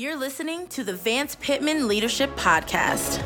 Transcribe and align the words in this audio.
You're 0.00 0.14
listening 0.14 0.68
to 0.68 0.84
the 0.84 0.94
Vance 0.94 1.34
Pitman 1.40 1.88
Leadership 1.88 2.30
Podcast. 2.36 3.20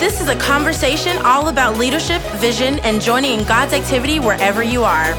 This 0.00 0.18
is 0.18 0.30
a 0.30 0.36
conversation 0.36 1.18
all 1.26 1.48
about 1.48 1.76
leadership, 1.76 2.22
vision, 2.36 2.78
and 2.78 3.02
joining 3.02 3.40
in 3.40 3.46
God's 3.46 3.74
activity 3.74 4.20
wherever 4.20 4.62
you 4.62 4.82
are. 4.82 5.10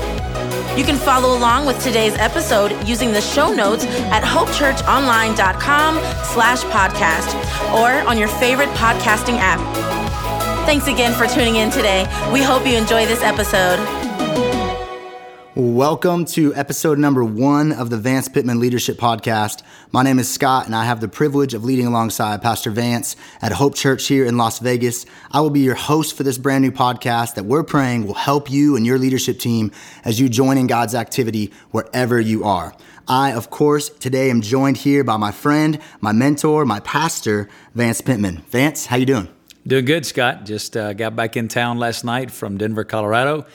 You 0.76 0.83
can 0.83 0.96
follow 0.96 1.37
along 1.37 1.67
with 1.67 1.79
today's 1.83 2.15
episode 2.15 2.71
using 2.87 3.12
the 3.12 3.21
show 3.21 3.53
notes 3.53 3.85
at 3.85 4.23
hopechurchonline.com 4.23 5.96
slash 6.26 6.63
podcast 6.63 7.35
or 7.76 8.10
on 8.10 8.17
your 8.17 8.28
favorite 8.28 8.69
podcasting 8.69 9.37
app. 9.37 9.60
Thanks 10.65 10.87
again 10.87 11.13
for 11.13 11.28
tuning 11.28 11.58
in 11.58 11.69
today. 11.69 12.08
We 12.33 12.42
hope 12.42 12.65
you 12.65 12.76
enjoy 12.76 13.06
this 13.06 13.22
episode. 13.22 14.04
Welcome 15.58 16.26
to 16.26 16.53
episode 16.53 16.99
number 16.99 17.23
one 17.23 17.71
of 17.71 17.89
the 17.89 17.95
Vance 17.95 18.27
Pitman 18.27 18.59
Leadership 18.59 18.98
Podcast. 18.98 19.63
My 19.89 20.03
name 20.03 20.20
is 20.20 20.29
Scott, 20.29 20.66
and 20.66 20.75
I 20.75 20.84
have 20.84 20.99
the 20.99 21.07
privilege 21.07 21.53
of 21.53 21.63
leading 21.63 21.88
alongside 21.88 22.41
Pastor 22.41 22.71
Vance 22.71 23.16
at 23.41 23.53
Hope 23.53 23.73
Church 23.73 24.05
here 24.07 24.26
in 24.26 24.38
Las 24.38 24.59
Vegas. 24.59 25.05
I 25.31 25.39
will 25.39 25.49
be 25.49 25.62
your 25.62 25.76
host 25.76 26.17
for 26.17 26.23
this 26.23 26.38
brand 26.38 26.62
new 26.65 26.71
podcast 26.71 27.35
that 27.35 27.45
we're 27.45 27.63
praying 27.63 28.05
will 28.05 28.15
help 28.15 28.52
you 28.52 28.76
and 28.76 28.85
your 28.85 28.98
leadership 28.98 29.39
team 29.39 29.71
as 30.03 30.20
you 30.20 30.27
join 30.27 30.57
in 30.57 30.67
God's 30.67 30.93
activity 30.93 31.53
wherever 31.71 32.20
you 32.20 32.43
are. 32.43 32.76
I, 33.07 33.31
of 33.31 33.49
course, 33.49 33.87
today 33.87 34.29
am 34.29 34.41
joined 34.41 34.76
here 34.76 35.05
by 35.05 35.15
my 35.15 35.31
friend, 35.31 35.79
my 36.01 36.12
mentor, 36.12 36.65
my 36.65 36.81
pastor, 36.81 37.48
Vance 37.73 38.01
Pitman. 38.01 38.41
Vance, 38.49 38.87
how 38.87 38.98
you 38.98 39.05
doing? 39.05 39.29
Doing 39.65 39.85
good, 39.85 40.05
Scott. 40.05 40.43
Just 40.43 40.76
uh, 40.76 40.91
got 40.91 41.15
back 41.15 41.37
in 41.37 41.48
town 41.48 41.79
last 41.79 42.03
night 42.03 42.29
from 42.29 42.57
Denver, 42.57 42.84
Colorado 42.84 43.45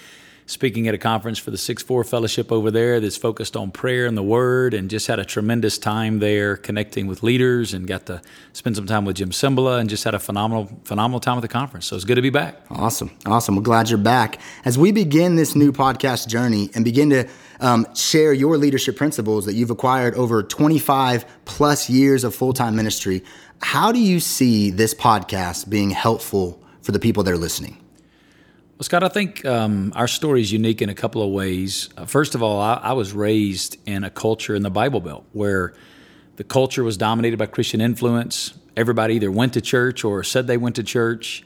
speaking 0.51 0.89
at 0.89 0.95
a 0.95 0.99
conference 0.99 1.39
for 1.39 1.53
the 1.53 1.59
6 1.59 1.83
4 1.83 2.03
Fellowship 2.03 2.51
over 2.51 2.71
there 2.71 2.99
that's 2.99 3.17
focused 3.17 3.57
on 3.57 3.71
prayer 3.71 4.07
and 4.07 4.17
the 4.17 4.23
Word, 4.23 4.75
and 4.75 4.91
just 4.91 5.07
had 5.07 5.21
a 5.21 5.25
tremendous 5.25 5.79
time 5.79 6.19
there 6.19 6.57
connecting 6.57 7.07
with 7.07 7.23
leaders 7.23 7.73
and 7.73 7.87
got 7.87 8.07
to 8.07 8.21
spend 8.53 8.77
some 8.77 8.87
time 8.87 9.05
with 9.05 9.17
Jim 9.17 9.31
Cymbala 9.31 9.79
and 9.79 9.89
just 9.89 10.03
had 10.03 10.15
a 10.15 10.19
phenomenal, 10.19 10.69
phenomenal 10.85 11.21
time 11.21 11.39
at 11.39 11.43
the 11.43 11.49
conference. 11.49 11.87
So 11.87 11.95
it's 11.95 12.05
good 12.05 12.17
to 12.17 12.23
be 12.23 12.31
back. 12.31 12.61
Awesome. 12.69 13.11
Awesome. 13.25 13.55
We're 13.55 13.63
glad 13.63 13.89
you're 13.89 13.99
back. 13.99 14.41
As 14.65 14.77
we 14.77 14.91
begin 14.91 15.37
this 15.37 15.55
new 15.55 15.73
podcast 15.73 16.27
journey 16.27 16.69
and 16.75 16.85
begin 16.85 17.11
to 17.11 17.29
um, 17.61 17.87
share 17.95 18.33
your 18.33 18.59
leadership 18.59 18.97
principles 18.97 19.47
that 19.47 19.55
you've 19.55 19.71
acquired 19.71 20.15
over 20.15 20.43
25 20.43 21.25
plus 21.45 21.89
years 21.89 22.25
of 22.25 22.35
full 22.35 22.53
time 22.53 22.75
ministry, 22.75 23.23
how 23.63 23.93
do 23.93 24.01
you 24.01 24.19
see 24.19 24.71
this 24.71 24.95
podcast 24.95 25.69
being 25.69 25.91
helpful 25.91 26.61
for 26.83 26.91
the 26.91 26.99
people 26.99 27.23
that 27.23 27.33
are 27.33 27.39
listening? 27.39 27.77
Well, 28.81 28.87
Scott, 28.87 29.03
I 29.03 29.09
think 29.09 29.45
um, 29.45 29.93
our 29.95 30.09
story 30.09 30.41
is 30.41 30.51
unique 30.51 30.81
in 30.81 30.89
a 30.89 30.95
couple 30.95 31.23
of 31.23 31.29
ways. 31.31 31.91
Uh, 31.99 32.07
first 32.07 32.35
of 32.35 32.43
all, 32.43 32.59
I, 32.63 32.81
I, 32.83 32.93
was 32.95 33.13
raised 33.13 33.77
in 33.87 34.05
a 34.05 34.09
culture 34.09 34.55
in 34.55 34.63
the 34.63 34.71
Bible 34.71 35.01
Belt 35.01 35.27
where 35.33 35.75
the 36.37 36.45
culture 36.45 36.83
was 36.83 36.97
dominated 36.97 37.37
by 37.37 37.45
Christian 37.45 37.83
influence. 37.83 38.55
Everybody 38.79 39.17
either 39.17 39.31
went 39.31 39.53
to 39.53 39.61
church 39.61 40.03
or 40.03 40.25
said 40.25 40.47
they 40.47 40.57
went 40.57 40.77
to 40.77 40.83
church. 40.83 41.45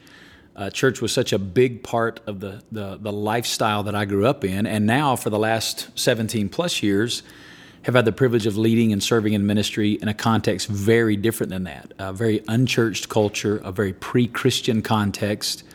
Uh, 0.55 0.69
church 0.69 1.01
was 1.01 1.11
such 1.11 1.33
a 1.33 1.37
big 1.37 1.83
part 1.83 2.21
of 2.25 2.39
the, 2.39 2.63
the, 2.71 2.95
the 3.01 3.11
lifestyle 3.11 3.83
that 3.83 3.95
I 3.95 4.05
grew 4.05 4.25
up 4.25 4.45
in, 4.45 4.65
and 4.65 4.85
now 4.85 5.17
for 5.17 5.29
the 5.29 5.37
last 5.37 5.89
17 5.99 6.47
plus 6.47 6.81
years, 6.81 7.21
have 7.81 7.95
had 7.95 8.05
the 8.05 8.13
privilege 8.13 8.45
of 8.45 8.57
leading 8.57 8.93
and 8.93 9.03
serving 9.03 9.33
in 9.33 9.45
ministry 9.45 9.91
in 10.01 10.07
a 10.07 10.13
context 10.13 10.69
very 10.69 11.17
different 11.17 11.49
than 11.49 11.65
that. 11.65 11.91
A 11.99 12.13
very 12.13 12.41
unchurched 12.47 13.09
culture, 13.09 13.57
a 13.57 13.73
very 13.73 13.91
pre-Christian 13.91 14.81
context 14.81 15.65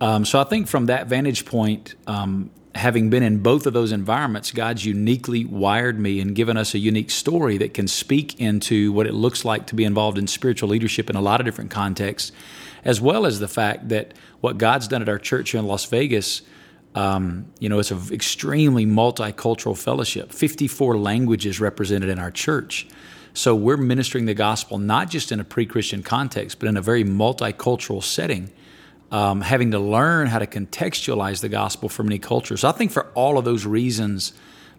um, 0.00 0.24
so 0.24 0.40
I 0.40 0.44
think 0.44 0.66
from 0.66 0.86
that 0.86 1.06
vantage 1.08 1.44
point, 1.44 1.94
um, 2.06 2.50
having 2.74 3.10
been 3.10 3.22
in 3.22 3.38
both 3.38 3.66
of 3.66 3.72
those 3.72 3.92
environments, 3.92 4.52
God's 4.52 4.84
uniquely 4.84 5.44
wired 5.44 5.98
me 5.98 6.20
and 6.20 6.34
given 6.34 6.56
us 6.56 6.74
a 6.74 6.78
unique 6.78 7.10
story 7.10 7.58
that 7.58 7.74
can 7.74 7.88
speak 7.88 8.40
into 8.40 8.92
what 8.92 9.06
it 9.06 9.14
looks 9.14 9.44
like 9.44 9.66
to 9.66 9.74
be 9.74 9.84
involved 9.84 10.18
in 10.18 10.26
spiritual 10.26 10.68
leadership 10.68 11.10
in 11.10 11.16
a 11.16 11.20
lot 11.20 11.40
of 11.40 11.44
different 11.44 11.70
contexts, 11.70 12.32
as 12.84 13.00
well 13.00 13.26
as 13.26 13.40
the 13.40 13.48
fact 13.48 13.88
that 13.88 14.14
what 14.40 14.56
God's 14.56 14.88
done 14.88 15.02
at 15.02 15.08
our 15.08 15.18
church 15.18 15.50
here 15.50 15.60
in 15.60 15.66
Las 15.66 15.84
Vegas. 15.86 16.42
Um, 16.92 17.46
you 17.60 17.68
know, 17.68 17.78
it's 17.78 17.92
an 17.92 18.12
extremely 18.12 18.84
multicultural 18.84 19.78
fellowship, 19.78 20.32
54 20.32 20.98
languages 20.98 21.60
represented 21.60 22.08
in 22.08 22.18
our 22.18 22.32
church. 22.32 22.88
So 23.32 23.54
we're 23.54 23.76
ministering 23.76 24.24
the 24.24 24.34
gospel 24.34 24.76
not 24.78 25.08
just 25.08 25.30
in 25.30 25.38
a 25.38 25.44
pre 25.44 25.66
Christian 25.66 26.02
context, 26.02 26.58
but 26.58 26.68
in 26.68 26.76
a 26.76 26.82
very 26.82 27.04
multicultural 27.04 28.02
setting 28.02 28.50
um, 29.10 29.40
having 29.40 29.72
to 29.72 29.78
learn 29.78 30.26
how 30.28 30.38
to 30.38 30.46
contextualize 30.46 31.40
the 31.40 31.48
gospel 31.48 31.88
for 31.88 32.02
many 32.02 32.18
cultures. 32.18 32.60
So 32.60 32.68
I 32.68 32.72
think 32.72 32.92
for 32.92 33.06
all 33.14 33.38
of 33.38 33.44
those 33.44 33.66
reasons, 33.66 34.32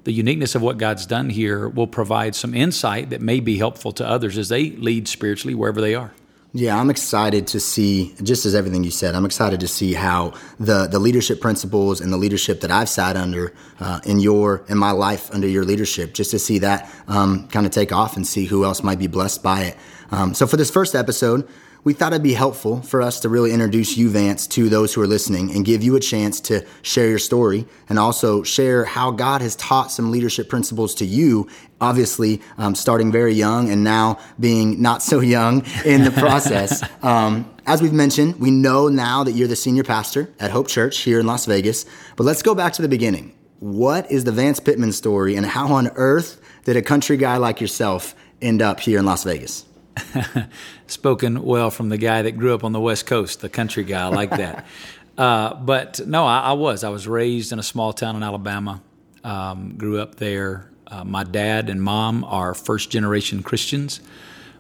the 0.04 0.12
uniqueness 0.12 0.56
of 0.56 0.62
what 0.62 0.78
God's 0.78 1.06
done 1.06 1.30
here 1.30 1.68
will 1.68 1.88
provide 1.88 2.36
some 2.36 2.54
insight 2.54 3.10
that 3.12 3.22
may 3.22 3.40
be 3.40 3.58
helpful 3.58 3.92
to 3.94 4.08
others 4.08 4.38
as 4.38 4.50
they 4.50 4.72
lead 4.72 5.08
spiritually 5.08 5.54
wherever 5.54 5.82
they 5.82 5.96
are. 5.96 6.12
Yeah, 6.54 6.78
I'm 6.78 6.90
excited 6.90 7.48
to 7.48 7.62
see, 7.62 8.14
just 8.22 8.46
as 8.46 8.56
everything 8.56 8.84
you 8.84 8.92
said, 8.92 9.16
I'm 9.16 9.24
excited 9.24 9.62
to 9.62 9.70
see 9.70 9.94
how 9.94 10.34
the, 10.60 10.86
the 10.86 11.00
leadership 11.00 11.40
principles 11.40 12.02
and 12.02 12.12
the 12.12 12.18
leadership 12.18 12.60
that 12.62 12.72
I've 12.72 12.90
sat 12.90 13.16
under 13.16 13.54
uh, 13.80 14.02
in 14.04 14.20
your 14.20 14.66
in 14.68 14.78
my 14.78 14.92
life 14.92 15.34
under 15.34 15.48
your 15.48 15.64
leadership, 15.64 16.14
just 16.14 16.32
to 16.32 16.40
see 16.40 16.60
that 16.60 16.94
um, 17.08 17.48
kind 17.48 17.66
of 17.66 17.72
take 17.72 17.94
off 17.94 18.18
and 18.18 18.28
see 18.28 18.46
who 18.46 18.66
else 18.66 18.84
might 18.84 19.00
be 19.00 19.08
blessed 19.08 19.42
by 19.42 19.62
it. 19.62 19.78
Um, 20.12 20.34
so 20.34 20.46
for 20.46 20.58
this 20.58 20.70
first 20.70 20.94
episode, 20.94 21.48
we 21.84 21.94
thought 21.94 22.14
it'd 22.14 22.22
be 22.22 22.34
helpful 22.34 22.82
for 22.82 23.02
us 23.02 23.20
to 23.22 23.30
really 23.30 23.52
introduce 23.52 23.98
you, 23.98 24.10
Vance, 24.10 24.46
to 24.48 24.70
those 24.70 24.94
who 24.94 25.02
are 25.02 25.08
listening 25.08 25.52
and 25.52 25.66
give 25.66 25.82
you 25.82 25.96
a 25.96 26.00
chance 26.00 26.40
to 26.42 26.66
share 26.84 27.08
your 27.08 27.18
story 27.18 27.66
and 27.90 27.98
also 27.98 28.44
share 28.44 28.86
how 28.86 29.10
God 29.10 29.42
has 29.42 29.56
taught 29.56 29.92
some 29.92 30.12
leadership 30.12 30.48
principles 30.48 30.94
to 30.96 31.06
you, 31.06 31.48
obviously 31.80 32.40
um, 32.60 32.76
starting 32.76 33.12
very 33.12 33.34
young 33.34 33.72
and 33.72 33.84
now 33.84 34.20
being 34.40 34.80
not 34.80 35.02
so 35.02 35.22
young 35.22 35.66
in 35.84 36.04
the 36.04 36.12
process. 36.12 36.84
um, 37.04 37.52
as 37.66 37.82
we've 37.82 37.94
mentioned, 37.94 38.40
we 38.40 38.52
know 38.52 38.88
now 38.88 39.24
that 39.24 39.32
you're 39.32 39.48
the 39.48 39.56
senior 39.56 39.84
pastor 39.84 40.30
at 40.40 40.52
Hope 40.52 40.68
Church 40.68 41.00
here 41.00 41.20
in 41.20 41.26
Las 41.26 41.48
Vegas, 41.48 41.86
but 42.16 42.26
let's 42.26 42.44
go 42.44 42.54
back 42.54 42.74
to 42.74 42.84
the 42.84 42.90
beginning. 42.90 43.36
What 43.60 44.12
is 44.12 44.24
the 44.24 44.32
Vance 44.32 44.60
Pitman 44.60 44.92
story 44.92 45.36
and 45.36 45.46
how 45.46 45.74
on 45.74 45.88
earth 45.96 46.42
did 46.64 46.78
a 46.78 46.82
country 46.84 47.18
guy 47.18 47.38
like 47.38 47.60
yourself 47.60 48.14
end 48.40 48.62
up 48.62 48.80
here 48.80 49.00
in 49.00 49.06
Las 49.06 49.24
Vegas? 49.24 49.66
Spoken 50.88 51.44
well 51.44 51.72
from 51.72 51.90
the 51.90 51.98
guy 51.98 52.22
that 52.24 52.34
grew 52.34 52.54
up 52.54 52.64
on 52.64 52.72
the 52.72 52.80
West 52.80 53.06
Coast, 53.06 53.42
the 53.42 53.50
country 53.50 53.84
guy. 53.84 54.02
I 54.02 54.10
like 54.10 54.32
that. 54.32 54.66
uh, 55.18 55.56
but 55.56 56.02
no, 56.06 56.26
I, 56.26 56.40
I, 56.40 56.54
was. 56.54 56.84
I 56.84 56.90
was 56.90 57.08
raised 57.08 57.52
in 57.52 57.60
a 57.60 57.64
small 57.64 57.94
town 57.94 58.16
in 58.16 58.24
Alabama. 58.24 58.82
Um, 59.24 59.76
grew 59.78 60.00
up 60.00 60.16
there. 60.16 60.70
Uh, 60.88 61.04
my 61.04 61.24
dad 61.24 61.70
and 61.70 61.82
mom 61.82 62.24
are 62.26 62.54
first 62.54 62.90
generation 62.90 63.44
Christians, 63.44 64.02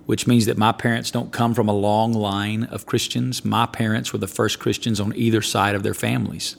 which 0.05 0.27
means 0.27 0.45
that 0.45 0.57
my 0.57 0.71
parents 0.71 1.11
don't 1.11 1.31
come 1.31 1.53
from 1.53 1.67
a 1.67 1.73
long 1.73 2.13
line 2.13 2.63
of 2.65 2.85
Christians. 2.85 3.43
My 3.43 3.65
parents 3.65 4.13
were 4.13 4.19
the 4.19 4.27
first 4.27 4.59
Christians 4.59 4.99
on 4.99 5.13
either 5.15 5.41
side 5.41 5.75
of 5.75 5.83
their 5.83 5.93
families. 5.93 6.55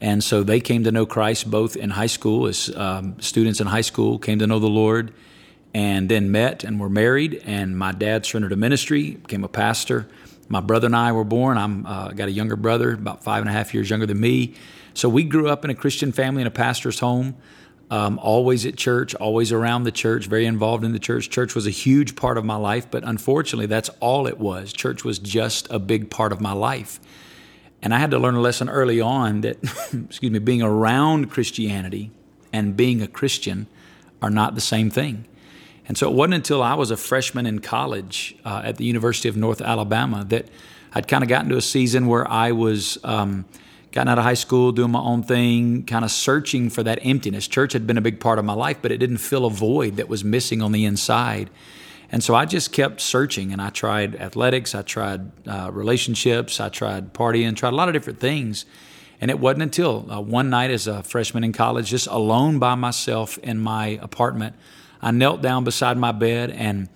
And 0.00 0.22
so 0.24 0.42
they 0.42 0.60
came 0.60 0.84
to 0.84 0.92
know 0.92 1.06
Christ 1.06 1.50
both 1.50 1.76
in 1.76 1.90
high 1.90 2.06
school, 2.06 2.46
as 2.46 2.74
um, 2.76 3.20
students 3.20 3.60
in 3.60 3.66
high 3.66 3.80
school 3.82 4.18
came 4.18 4.38
to 4.38 4.46
know 4.46 4.58
the 4.58 4.68
Lord 4.68 5.12
and 5.74 6.08
then 6.08 6.30
met 6.30 6.62
and 6.62 6.78
were 6.78 6.88
married. 6.88 7.42
And 7.44 7.76
my 7.76 7.92
dad 7.92 8.24
surrendered 8.24 8.50
to 8.50 8.56
ministry, 8.56 9.12
became 9.12 9.44
a 9.44 9.48
pastor. 9.48 10.06
My 10.48 10.60
brother 10.60 10.86
and 10.86 10.94
I 10.94 11.12
were 11.12 11.24
born. 11.24 11.58
I'm 11.58 11.84
uh, 11.84 12.08
got 12.10 12.28
a 12.28 12.32
younger 12.32 12.56
brother, 12.56 12.92
about 12.92 13.24
five 13.24 13.40
and 13.40 13.50
a 13.50 13.52
half 13.52 13.74
years 13.74 13.90
younger 13.90 14.06
than 14.06 14.20
me. 14.20 14.54
So 14.94 15.08
we 15.08 15.24
grew 15.24 15.48
up 15.48 15.64
in 15.64 15.70
a 15.70 15.74
Christian 15.74 16.12
family 16.12 16.42
in 16.42 16.46
a 16.46 16.52
pastor's 16.52 17.00
home. 17.00 17.36
Um, 17.90 18.18
always 18.18 18.64
at 18.64 18.76
church, 18.76 19.14
always 19.16 19.52
around 19.52 19.82
the 19.82 19.92
church, 19.92 20.26
very 20.26 20.46
involved 20.46 20.84
in 20.84 20.92
the 20.92 20.98
church. 20.98 21.28
Church 21.28 21.54
was 21.54 21.66
a 21.66 21.70
huge 21.70 22.16
part 22.16 22.38
of 22.38 22.44
my 22.44 22.56
life, 22.56 22.90
but 22.90 23.04
unfortunately, 23.04 23.66
that's 23.66 23.90
all 24.00 24.26
it 24.26 24.38
was. 24.38 24.72
Church 24.72 25.04
was 25.04 25.18
just 25.18 25.70
a 25.70 25.78
big 25.78 26.10
part 26.10 26.32
of 26.32 26.40
my 26.40 26.52
life. 26.52 26.98
And 27.82 27.92
I 27.92 27.98
had 27.98 28.12
to 28.12 28.18
learn 28.18 28.36
a 28.36 28.40
lesson 28.40 28.70
early 28.70 29.00
on 29.00 29.42
that, 29.42 29.58
excuse 29.92 30.32
me, 30.32 30.38
being 30.38 30.62
around 30.62 31.30
Christianity 31.30 32.10
and 32.52 32.74
being 32.74 33.02
a 33.02 33.06
Christian 33.06 33.66
are 34.22 34.30
not 34.30 34.54
the 34.54 34.62
same 34.62 34.88
thing. 34.88 35.26
And 35.86 35.98
so 35.98 36.10
it 36.10 36.14
wasn't 36.14 36.34
until 36.34 36.62
I 36.62 36.74
was 36.74 36.90
a 36.90 36.96
freshman 36.96 37.46
in 37.46 37.58
college 37.58 38.36
uh, 38.44 38.62
at 38.64 38.76
the 38.76 38.84
University 38.84 39.28
of 39.28 39.36
North 39.36 39.60
Alabama 39.60 40.24
that 40.28 40.48
I'd 40.92 41.08
kind 41.08 41.22
of 41.22 41.28
gotten 41.28 41.50
to 41.50 41.56
a 41.56 41.62
season 41.62 42.06
where 42.06 42.26
I 42.30 42.52
was 42.52 42.98
um, 43.04 43.44
gotten 43.92 44.08
out 44.08 44.18
of 44.18 44.24
high 44.24 44.34
school, 44.34 44.72
doing 44.72 44.90
my 44.90 45.00
own 45.00 45.22
thing, 45.22 45.84
kind 45.84 46.04
of 46.04 46.10
searching 46.10 46.70
for 46.70 46.82
that 46.82 46.98
emptiness. 47.02 47.46
Church 47.46 47.72
had 47.72 47.86
been 47.86 47.98
a 47.98 48.00
big 48.00 48.18
part 48.18 48.38
of 48.38 48.44
my 48.44 48.54
life, 48.54 48.78
but 48.80 48.92
it 48.92 48.98
didn't 48.98 49.18
fill 49.18 49.44
a 49.44 49.50
void 49.50 49.96
that 49.96 50.08
was 50.08 50.24
missing 50.24 50.62
on 50.62 50.72
the 50.72 50.84
inside. 50.84 51.50
And 52.10 52.22
so 52.22 52.34
I 52.34 52.44
just 52.44 52.72
kept 52.72 53.00
searching, 53.00 53.52
and 53.52 53.60
I 53.60 53.70
tried 53.70 54.16
athletics, 54.16 54.74
I 54.74 54.82
tried 54.82 55.32
uh, 55.48 55.70
relationships, 55.72 56.60
I 56.60 56.68
tried 56.68 57.12
partying, 57.12 57.56
tried 57.56 57.72
a 57.72 57.76
lot 57.76 57.88
of 57.88 57.94
different 57.94 58.20
things. 58.20 58.66
And 59.20 59.30
it 59.30 59.38
wasn't 59.38 59.62
until 59.62 60.10
uh, 60.10 60.20
one 60.20 60.50
night 60.50 60.70
as 60.70 60.86
a 60.86 61.02
freshman 61.02 61.44
in 61.44 61.52
college, 61.52 61.88
just 61.88 62.06
alone 62.06 62.58
by 62.58 62.74
myself 62.74 63.38
in 63.38 63.58
my 63.58 63.98
apartment, 64.02 64.54
I 65.04 65.10
knelt 65.10 65.42
down 65.42 65.64
beside 65.64 65.98
my 65.98 66.12
bed 66.12 66.50
and 66.50 66.88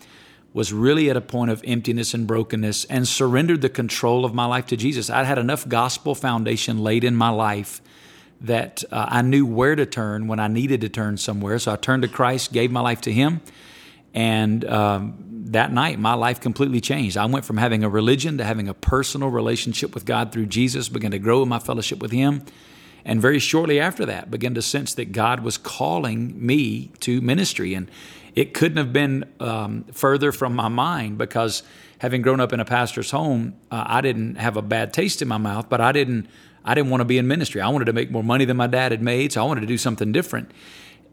was 0.54 0.72
really 0.72 1.10
at 1.10 1.16
a 1.16 1.20
point 1.20 1.50
of 1.50 1.62
emptiness 1.66 2.14
and 2.14 2.26
brokenness 2.26 2.86
and 2.86 3.06
surrendered 3.06 3.60
the 3.60 3.68
control 3.68 4.24
of 4.24 4.32
my 4.32 4.46
life 4.46 4.64
to 4.68 4.78
Jesus. 4.78 5.10
I'd 5.10 5.26
had 5.26 5.36
enough 5.36 5.68
gospel 5.68 6.14
foundation 6.14 6.78
laid 6.78 7.04
in 7.04 7.14
my 7.14 7.28
life 7.28 7.82
that 8.40 8.82
uh, 8.90 9.06
I 9.10 9.20
knew 9.20 9.44
where 9.44 9.76
to 9.76 9.84
turn 9.84 10.26
when 10.26 10.40
I 10.40 10.48
needed 10.48 10.80
to 10.80 10.88
turn 10.88 11.18
somewhere. 11.18 11.58
So 11.58 11.70
I 11.70 11.76
turned 11.76 12.02
to 12.02 12.08
Christ, 12.08 12.50
gave 12.50 12.70
my 12.70 12.80
life 12.80 13.02
to 13.02 13.12
Him. 13.12 13.42
And 14.14 14.64
um, 14.64 15.18
that 15.50 15.70
night, 15.70 15.98
my 15.98 16.14
life 16.14 16.40
completely 16.40 16.80
changed. 16.80 17.18
I 17.18 17.26
went 17.26 17.44
from 17.44 17.58
having 17.58 17.84
a 17.84 17.90
religion 17.90 18.38
to 18.38 18.44
having 18.44 18.68
a 18.68 18.74
personal 18.74 19.28
relationship 19.28 19.94
with 19.94 20.06
God 20.06 20.32
through 20.32 20.46
Jesus, 20.46 20.88
began 20.88 21.10
to 21.10 21.18
grow 21.18 21.42
in 21.42 21.48
my 21.50 21.58
fellowship 21.58 21.98
with 21.98 22.12
Him. 22.12 22.42
And 23.08 23.22
very 23.22 23.38
shortly 23.38 23.80
after 23.80 24.04
that, 24.04 24.30
began 24.30 24.52
to 24.54 24.60
sense 24.60 24.92
that 24.94 25.12
God 25.12 25.40
was 25.40 25.56
calling 25.56 26.34
me 26.46 26.92
to 27.00 27.22
ministry. 27.22 27.72
And 27.72 27.90
it 28.34 28.52
couldn't 28.52 28.76
have 28.76 28.92
been 28.92 29.24
um, 29.40 29.84
further 29.92 30.30
from 30.30 30.54
my 30.54 30.68
mind 30.68 31.16
because 31.16 31.62
having 32.00 32.20
grown 32.20 32.38
up 32.38 32.52
in 32.52 32.60
a 32.60 32.66
pastor's 32.66 33.10
home, 33.10 33.54
uh, 33.70 33.82
I 33.86 34.02
didn't 34.02 34.34
have 34.34 34.58
a 34.58 34.62
bad 34.62 34.92
taste 34.92 35.22
in 35.22 35.26
my 35.26 35.38
mouth, 35.38 35.70
but 35.70 35.80
I 35.80 35.90
didn't. 35.90 36.28
I 36.64 36.74
didn't 36.74 36.90
want 36.90 37.00
to 37.00 37.06
be 37.06 37.16
in 37.16 37.26
ministry. 37.26 37.62
I 37.62 37.68
wanted 37.68 37.86
to 37.86 37.94
make 37.94 38.10
more 38.10 38.22
money 38.22 38.44
than 38.44 38.58
my 38.58 38.66
dad 38.66 38.92
had 38.92 39.00
made, 39.00 39.32
so 39.32 39.42
I 39.42 39.46
wanted 39.46 39.62
to 39.62 39.66
do 39.66 39.78
something 39.78 40.12
different. 40.12 40.50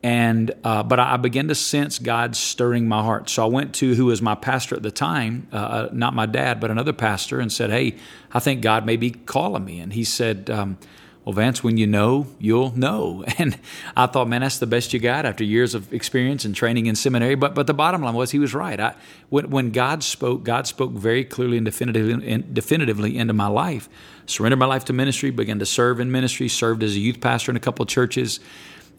And 0.04 0.54
uh, 0.66 0.84
but 0.84 1.00
I 1.00 1.16
began 1.16 1.48
to 1.48 1.56
sense 1.56 1.98
God 1.98 2.36
stirring 2.36 2.90
my 2.90 3.02
heart. 3.02 3.30
So 3.30 3.44
I 3.44 3.48
went 3.48 3.74
to 3.76 3.96
who 3.96 4.08
was 4.08 4.22
my 4.22 4.36
pastor 4.36 4.76
at 4.76 4.84
the 4.84 4.92
time, 4.92 5.48
uh, 5.54 5.56
uh, 5.56 5.90
not 5.94 6.14
my 6.14 6.26
dad, 6.26 6.60
but 6.60 6.72
another 6.72 6.92
pastor, 6.92 7.40
and 7.40 7.54
said, 7.54 7.70
"Hey, 7.70 7.96
I 8.34 8.40
think 8.40 8.62
God 8.62 8.86
may 8.86 8.98
be 8.98 9.12
calling 9.12 9.64
me." 9.64 9.80
And 9.80 9.94
he 9.94 10.04
said, 10.04 10.50
um, 10.50 10.78
"Well, 11.26 11.34
Vance, 11.34 11.64
when 11.64 11.76
you 11.76 11.88
know, 11.88 12.28
you'll 12.40 12.76
know." 12.78 13.26
And 13.38 13.60
I 13.98 14.06
thought, 14.06 14.30
man, 14.30 14.42
that's 14.42 14.60
the 14.60 14.68
best 14.68 14.94
you 14.94 15.00
got 15.00 15.26
after 15.26 15.44
years 15.44 15.76
of 15.76 15.92
experience 15.92 16.46
and 16.46 16.56
training 16.56 16.86
in 16.86 16.96
seminary. 16.96 17.36
But 17.36 17.54
but 17.56 17.68
the 17.68 17.74
bottom 17.74 18.02
line 18.02 18.14
was, 18.14 18.32
he 18.32 18.40
was 18.40 18.54
right. 18.54 18.80
I, 18.80 18.96
when 19.30 19.50
when 19.50 19.72
God 19.72 20.04
spoke, 20.04 20.44
God 20.44 20.68
spoke 20.68 20.92
very 20.92 21.26
clearly 21.26 21.58
and 21.58 21.66
definitively, 21.66 22.32
and 22.32 22.54
definitively 22.54 23.18
into 23.18 23.34
my 23.34 23.48
life. 23.48 23.90
Surrendered 24.28 24.60
my 24.60 24.66
life 24.66 24.86
to 24.86 24.94
ministry, 24.94 25.32
began 25.32 25.60
to 25.60 25.66
serve 25.66 26.00
in 26.00 26.12
ministry, 26.12 26.48
served 26.48 26.82
as 26.84 26.96
a 26.96 27.00
youth 27.00 27.20
pastor 27.20 27.52
in 27.52 27.58
a 27.58 27.60
couple 27.60 27.84
of 27.84 27.90
churches 27.90 28.40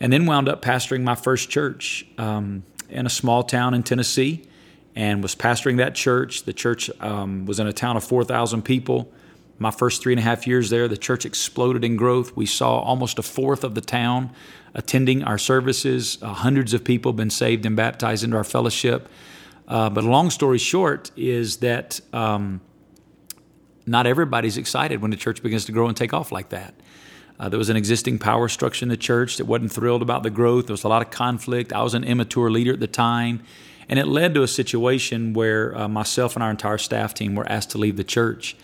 and 0.01 0.13
then 0.13 0.27
wound 0.27 0.49
up 0.49 0.63
pastoring 0.63 1.03
my 1.03 1.15
first 1.15 1.51
church 1.51 2.07
um, 2.19 2.63
in 2.89 3.07
a 3.07 3.11
small 3.11 3.43
town 3.43 3.75
in 3.75 3.83
Tennessee 3.83 4.45
and 4.95 5.23
was 5.23 5.35
pastoring 5.35 5.79
that 5.79 5.95
church. 5.95 6.45
The 6.45 6.53
church 6.53 6.91
um, 7.01 7.47
was 7.47 7.59
in 7.61 7.67
a 7.67 7.73
town 7.73 7.97
of 7.97 8.05
4,000 8.05 8.63
people. 8.63 9.13
My 9.59 9.71
first 9.71 10.03
three 10.03 10.13
and 10.13 10.21
a 10.21 10.23
half 10.23 10.47
years 10.47 10.69
there, 10.69 10.87
the 10.87 10.99
church 10.99 11.25
exploded 11.25 11.83
in 11.83 11.97
growth. 11.97 12.37
We 12.37 12.47
saw 12.47 12.79
almost 12.81 13.19
a 13.19 13.23
fourth 13.23 13.65
of 13.65 13.75
the 13.75 13.81
town 13.81 14.31
attending 14.75 15.25
our 15.25 15.39
services. 15.39 16.19
Uh, 16.21 16.35
hundreds 16.35 16.75
of 16.75 16.85
people 16.85 17.13
been 17.15 17.31
saved 17.31 17.65
and 17.65 17.75
baptized 17.75 18.23
into 18.23 18.37
our 18.37 18.45
fellowship. 18.45 19.09
Uh, 19.67 19.89
but 19.89 20.05
long 20.05 20.31
story 20.31 20.59
short 20.59 21.11
is 21.17 21.59
that 21.59 22.01
um, 22.13 22.61
not 23.87 24.07
everybody's 24.07 24.59
excited 24.59 25.01
when 25.01 25.11
the 25.11 25.17
church 25.17 25.43
begins 25.43 25.65
to 25.65 25.73
grow 25.73 25.89
and 25.89 25.97
take 25.97 26.13
off 26.13 26.31
like 26.31 26.51
that. 26.51 26.75
Uh, 27.39 27.49
there 27.49 27.59
was 27.59 27.69
an 27.69 27.77
existing 27.77 28.19
power 28.19 28.49
structure 28.49 28.85
in 28.85 28.89
the 28.89 28.97
church 28.97 29.39
that 29.39 29.47
wasn't 29.47 29.73
thrilled 29.73 30.03
about 30.03 30.23
the 30.23 30.31
growth. 30.31 30.67
There 30.67 30.75
was 30.75 30.85
a 30.85 30.89
lot 30.89 31.03
of 31.03 31.11
conflict. 31.11 31.73
I 31.73 31.83
was 31.83 31.95
an 31.95 32.05
immature 32.05 32.51
leader 32.51 32.75
at 32.75 32.81
the 32.81 32.87
time. 32.87 33.43
And 33.89 33.99
it 33.99 34.07
led 34.07 34.35
to 34.35 34.43
a 34.43 34.49
situation 34.49 35.33
where 35.33 35.77
uh, 35.77 35.89
myself 35.89 36.35
and 36.35 36.43
our 36.43 36.51
entire 36.51 36.79
staff 36.79 37.15
team 37.15 37.35
were 37.35 37.49
asked 37.49 37.71
to 37.71 37.79
leave 37.79 37.97
the 37.97 38.05
church 38.05 38.57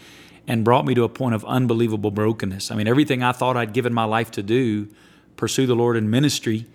and 0.46 0.64
brought 0.64 0.84
me 0.84 0.94
to 0.94 1.04
a 1.04 1.08
point 1.08 1.34
of 1.34 1.44
unbelievable 1.44 2.10
brokenness. 2.10 2.70
I 2.70 2.74
mean, 2.74 2.88
everything 2.88 3.22
I 3.22 3.32
thought 3.32 3.56
I'd 3.56 3.72
given 3.72 3.92
my 3.92 4.04
life 4.04 4.30
to 4.32 4.42
do, 4.42 4.88
pursue 5.36 5.66
the 5.66 5.76
Lord 5.76 5.96
in 5.96 6.10
ministry, 6.10 6.66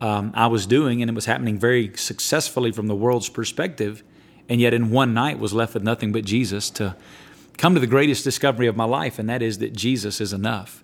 um, 0.00 0.32
I 0.34 0.46
was 0.46 0.66
doing, 0.66 1.02
and 1.02 1.10
it 1.10 1.14
was 1.14 1.26
happening 1.26 1.58
very 1.58 1.94
successfully 1.96 2.72
from 2.72 2.86
the 2.86 2.94
world's 2.94 3.28
perspective. 3.28 4.02
And 4.48 4.60
yet, 4.60 4.72
in 4.72 4.90
one 4.90 5.12
night, 5.12 5.38
was 5.38 5.52
left 5.52 5.74
with 5.74 5.82
nothing 5.82 6.10
but 6.10 6.24
Jesus 6.24 6.70
to 6.70 6.96
come 7.58 7.74
to 7.74 7.80
the 7.80 7.86
greatest 7.86 8.24
discovery 8.24 8.66
of 8.66 8.76
my 8.76 8.84
life, 8.84 9.18
and 9.18 9.28
that 9.28 9.42
is 9.42 9.58
that 9.58 9.74
Jesus 9.74 10.20
is 10.20 10.32
enough. 10.32 10.82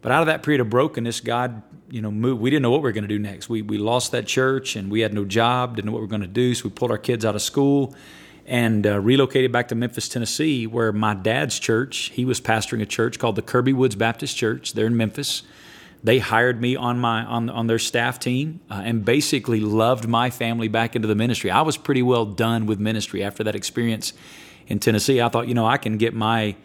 But 0.00 0.12
out 0.12 0.20
of 0.20 0.26
that 0.26 0.42
period 0.42 0.60
of 0.60 0.70
brokenness, 0.70 1.20
God, 1.20 1.62
you 1.90 2.00
know, 2.00 2.10
moved. 2.10 2.40
We 2.40 2.50
didn't 2.50 2.62
know 2.62 2.70
what 2.70 2.82
we 2.82 2.88
were 2.88 2.92
going 2.92 3.04
to 3.04 3.08
do 3.08 3.18
next. 3.18 3.48
We, 3.48 3.62
we 3.62 3.78
lost 3.78 4.12
that 4.12 4.26
church 4.26 4.76
and 4.76 4.90
we 4.90 5.00
had 5.00 5.14
no 5.14 5.24
job, 5.24 5.76
didn't 5.76 5.86
know 5.86 5.92
what 5.92 5.98
we 5.98 6.04
were 6.04 6.10
going 6.10 6.20
to 6.20 6.26
do. 6.26 6.54
So 6.54 6.64
we 6.64 6.70
pulled 6.70 6.90
our 6.90 6.98
kids 6.98 7.24
out 7.24 7.34
of 7.34 7.42
school 7.42 7.94
and 8.46 8.86
uh, 8.86 9.00
relocated 9.00 9.52
back 9.52 9.68
to 9.68 9.74
Memphis, 9.74 10.08
Tennessee, 10.08 10.66
where 10.66 10.92
my 10.92 11.14
dad's 11.14 11.58
church, 11.58 12.10
he 12.14 12.24
was 12.24 12.40
pastoring 12.40 12.82
a 12.82 12.86
church 12.86 13.18
called 13.18 13.36
the 13.36 13.42
Kirby 13.42 13.72
Woods 13.72 13.94
Baptist 13.94 14.36
Church 14.36 14.74
there 14.74 14.86
in 14.86 14.96
Memphis. 14.96 15.42
They 16.02 16.18
hired 16.18 16.60
me 16.60 16.76
on 16.76 16.98
my 16.98 17.24
on 17.24 17.48
on 17.48 17.66
their 17.66 17.78
staff 17.78 18.18
team 18.18 18.60
uh, 18.70 18.82
and 18.84 19.04
basically 19.04 19.60
loved 19.60 20.06
my 20.06 20.28
family 20.28 20.68
back 20.68 20.94
into 20.94 21.08
the 21.08 21.14
ministry. 21.14 21.50
I 21.50 21.62
was 21.62 21.78
pretty 21.78 22.02
well 22.02 22.26
done 22.26 22.66
with 22.66 22.78
ministry 22.78 23.24
after 23.24 23.42
that 23.44 23.54
experience 23.54 24.12
in 24.66 24.78
Tennessee. 24.78 25.22
I 25.22 25.30
thought, 25.30 25.48
you 25.48 25.54
know, 25.54 25.66
I 25.66 25.78
can 25.78 25.96
get 25.96 26.12
my 26.12 26.56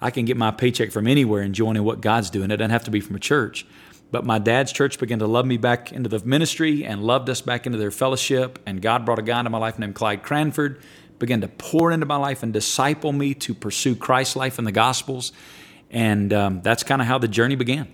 I 0.00 0.10
can 0.10 0.24
get 0.24 0.36
my 0.36 0.50
paycheck 0.50 0.90
from 0.90 1.06
anywhere 1.06 1.42
and 1.42 1.54
join 1.54 1.76
in 1.76 1.84
what 1.84 2.00
God's 2.00 2.30
doing. 2.30 2.50
It 2.50 2.56
doesn't 2.56 2.70
have 2.70 2.84
to 2.84 2.90
be 2.90 3.00
from 3.00 3.16
a 3.16 3.20
church. 3.20 3.66
But 4.10 4.24
my 4.24 4.38
dad's 4.38 4.72
church 4.72 4.98
began 4.98 5.18
to 5.18 5.26
love 5.26 5.44
me 5.44 5.58
back 5.58 5.92
into 5.92 6.08
the 6.08 6.24
ministry 6.24 6.84
and 6.84 7.02
loved 7.02 7.28
us 7.28 7.40
back 7.40 7.66
into 7.66 7.78
their 7.78 7.90
fellowship. 7.90 8.58
And 8.64 8.80
God 8.80 9.04
brought 9.04 9.18
a 9.18 9.22
guy 9.22 9.38
into 9.38 9.50
my 9.50 9.58
life 9.58 9.78
named 9.78 9.94
Clyde 9.94 10.22
Cranford, 10.22 10.80
began 11.18 11.40
to 11.40 11.48
pour 11.48 11.90
into 11.90 12.06
my 12.06 12.16
life 12.16 12.42
and 12.42 12.52
disciple 12.52 13.12
me 13.12 13.34
to 13.34 13.54
pursue 13.54 13.94
Christ's 13.96 14.36
life 14.36 14.58
and 14.58 14.66
the 14.66 14.72
Gospels. 14.72 15.32
And 15.90 16.32
um, 16.32 16.62
that's 16.62 16.82
kind 16.82 17.00
of 17.00 17.08
how 17.08 17.18
the 17.18 17.28
journey 17.28 17.56
began. 17.56 17.88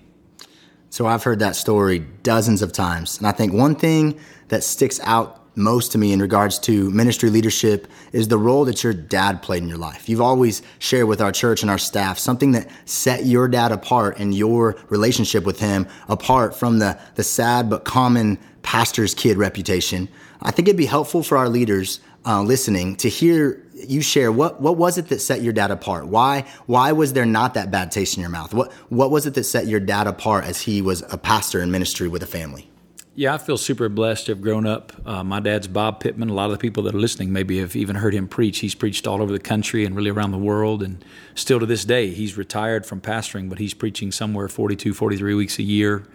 So 0.90 1.06
I've 1.06 1.24
heard 1.24 1.40
that 1.40 1.56
story 1.56 2.00
dozens 2.22 2.62
of 2.62 2.72
times. 2.72 3.18
And 3.18 3.26
I 3.26 3.32
think 3.32 3.52
one 3.52 3.74
thing 3.74 4.18
that 4.48 4.62
sticks 4.62 5.00
out 5.02 5.40
most 5.56 5.92
to 5.92 5.98
me 5.98 6.12
in 6.12 6.20
regards 6.20 6.58
to 6.58 6.90
ministry 6.90 7.30
leadership 7.30 7.86
is 8.12 8.28
the 8.28 8.38
role 8.38 8.64
that 8.64 8.82
your 8.82 8.92
dad 8.92 9.42
played 9.42 9.62
in 9.62 9.68
your 9.68 9.78
life. 9.78 10.08
You've 10.08 10.20
always 10.20 10.62
shared 10.78 11.06
with 11.06 11.20
our 11.20 11.32
church 11.32 11.62
and 11.62 11.70
our 11.70 11.78
staff 11.78 12.18
something 12.18 12.52
that 12.52 12.68
set 12.84 13.24
your 13.24 13.48
dad 13.48 13.72
apart 13.72 14.18
and 14.18 14.34
your 14.34 14.76
relationship 14.88 15.44
with 15.44 15.60
him 15.60 15.86
apart 16.08 16.56
from 16.56 16.78
the, 16.78 16.98
the 17.14 17.22
sad 17.22 17.70
but 17.70 17.84
common 17.84 18.38
pastor's 18.62 19.14
kid 19.14 19.36
reputation. 19.36 20.08
I 20.42 20.50
think 20.50 20.68
it'd 20.68 20.76
be 20.76 20.86
helpful 20.86 21.22
for 21.22 21.38
our 21.38 21.48
leaders 21.48 22.00
uh, 22.26 22.42
listening 22.42 22.96
to 22.96 23.08
hear 23.08 23.60
you 23.74 24.00
share 24.00 24.32
what 24.32 24.60
what 24.60 24.76
was 24.76 24.98
it 24.98 25.08
that 25.08 25.20
set 25.20 25.42
your 25.42 25.52
dad 25.52 25.70
apart? 25.70 26.06
Why 26.06 26.44
why 26.66 26.92
was 26.92 27.12
there 27.12 27.26
not 27.26 27.54
that 27.54 27.70
bad 27.70 27.90
taste 27.90 28.16
in 28.16 28.20
your 28.20 28.30
mouth? 28.30 28.54
What 28.54 28.72
what 28.88 29.10
was 29.10 29.26
it 29.26 29.34
that 29.34 29.44
set 29.44 29.66
your 29.66 29.80
dad 29.80 30.06
apart 30.06 30.44
as 30.44 30.62
he 30.62 30.80
was 30.80 31.02
a 31.10 31.18
pastor 31.18 31.60
in 31.60 31.70
ministry 31.70 32.08
with 32.08 32.22
a 32.22 32.26
family? 32.26 32.70
Yeah, 33.16 33.34
I 33.34 33.38
feel 33.38 33.56
super 33.56 33.88
blessed 33.88 34.26
to 34.26 34.32
have 34.32 34.42
grown 34.42 34.66
up. 34.66 34.92
Uh, 35.06 35.22
my 35.22 35.38
dad's 35.38 35.68
Bob 35.68 36.00
Pitman. 36.00 36.30
A 36.30 36.34
lot 36.34 36.46
of 36.46 36.50
the 36.50 36.58
people 36.58 36.82
that 36.84 36.96
are 36.96 36.98
listening 36.98 37.32
maybe 37.32 37.58
have 37.60 37.76
even 37.76 37.94
heard 37.94 38.12
him 38.12 38.26
preach. 38.26 38.58
He's 38.58 38.74
preached 38.74 39.06
all 39.06 39.22
over 39.22 39.30
the 39.30 39.38
country 39.38 39.84
and 39.84 39.94
really 39.94 40.10
around 40.10 40.32
the 40.32 40.38
world. 40.38 40.82
And 40.82 41.04
still 41.36 41.60
to 41.60 41.66
this 41.66 41.84
day, 41.84 42.10
he's 42.10 42.36
retired 42.36 42.84
from 42.84 43.00
pastoring, 43.00 43.48
but 43.48 43.60
he's 43.60 43.72
preaching 43.72 44.10
somewhere 44.10 44.48
42, 44.48 44.94
43 44.94 45.34
weeks 45.34 45.60
a 45.60 45.62
year. 45.62 46.08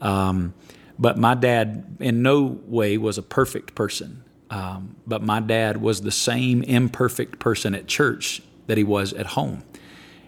Um, 0.00 0.52
but 0.98 1.16
my 1.16 1.34
dad, 1.34 1.98
in 2.00 2.22
no 2.22 2.42
way, 2.66 2.98
was 2.98 3.16
a 3.16 3.22
perfect 3.22 3.76
person. 3.76 4.24
Um, 4.50 4.96
but 5.06 5.22
my 5.22 5.40
dad 5.40 5.80
was 5.80 6.02
the 6.02 6.10
same 6.10 6.62
imperfect 6.62 7.38
person 7.38 7.74
at 7.74 7.86
church 7.86 8.42
that 8.66 8.76
he 8.76 8.84
was 8.84 9.12
at 9.12 9.26
home. 9.26 9.62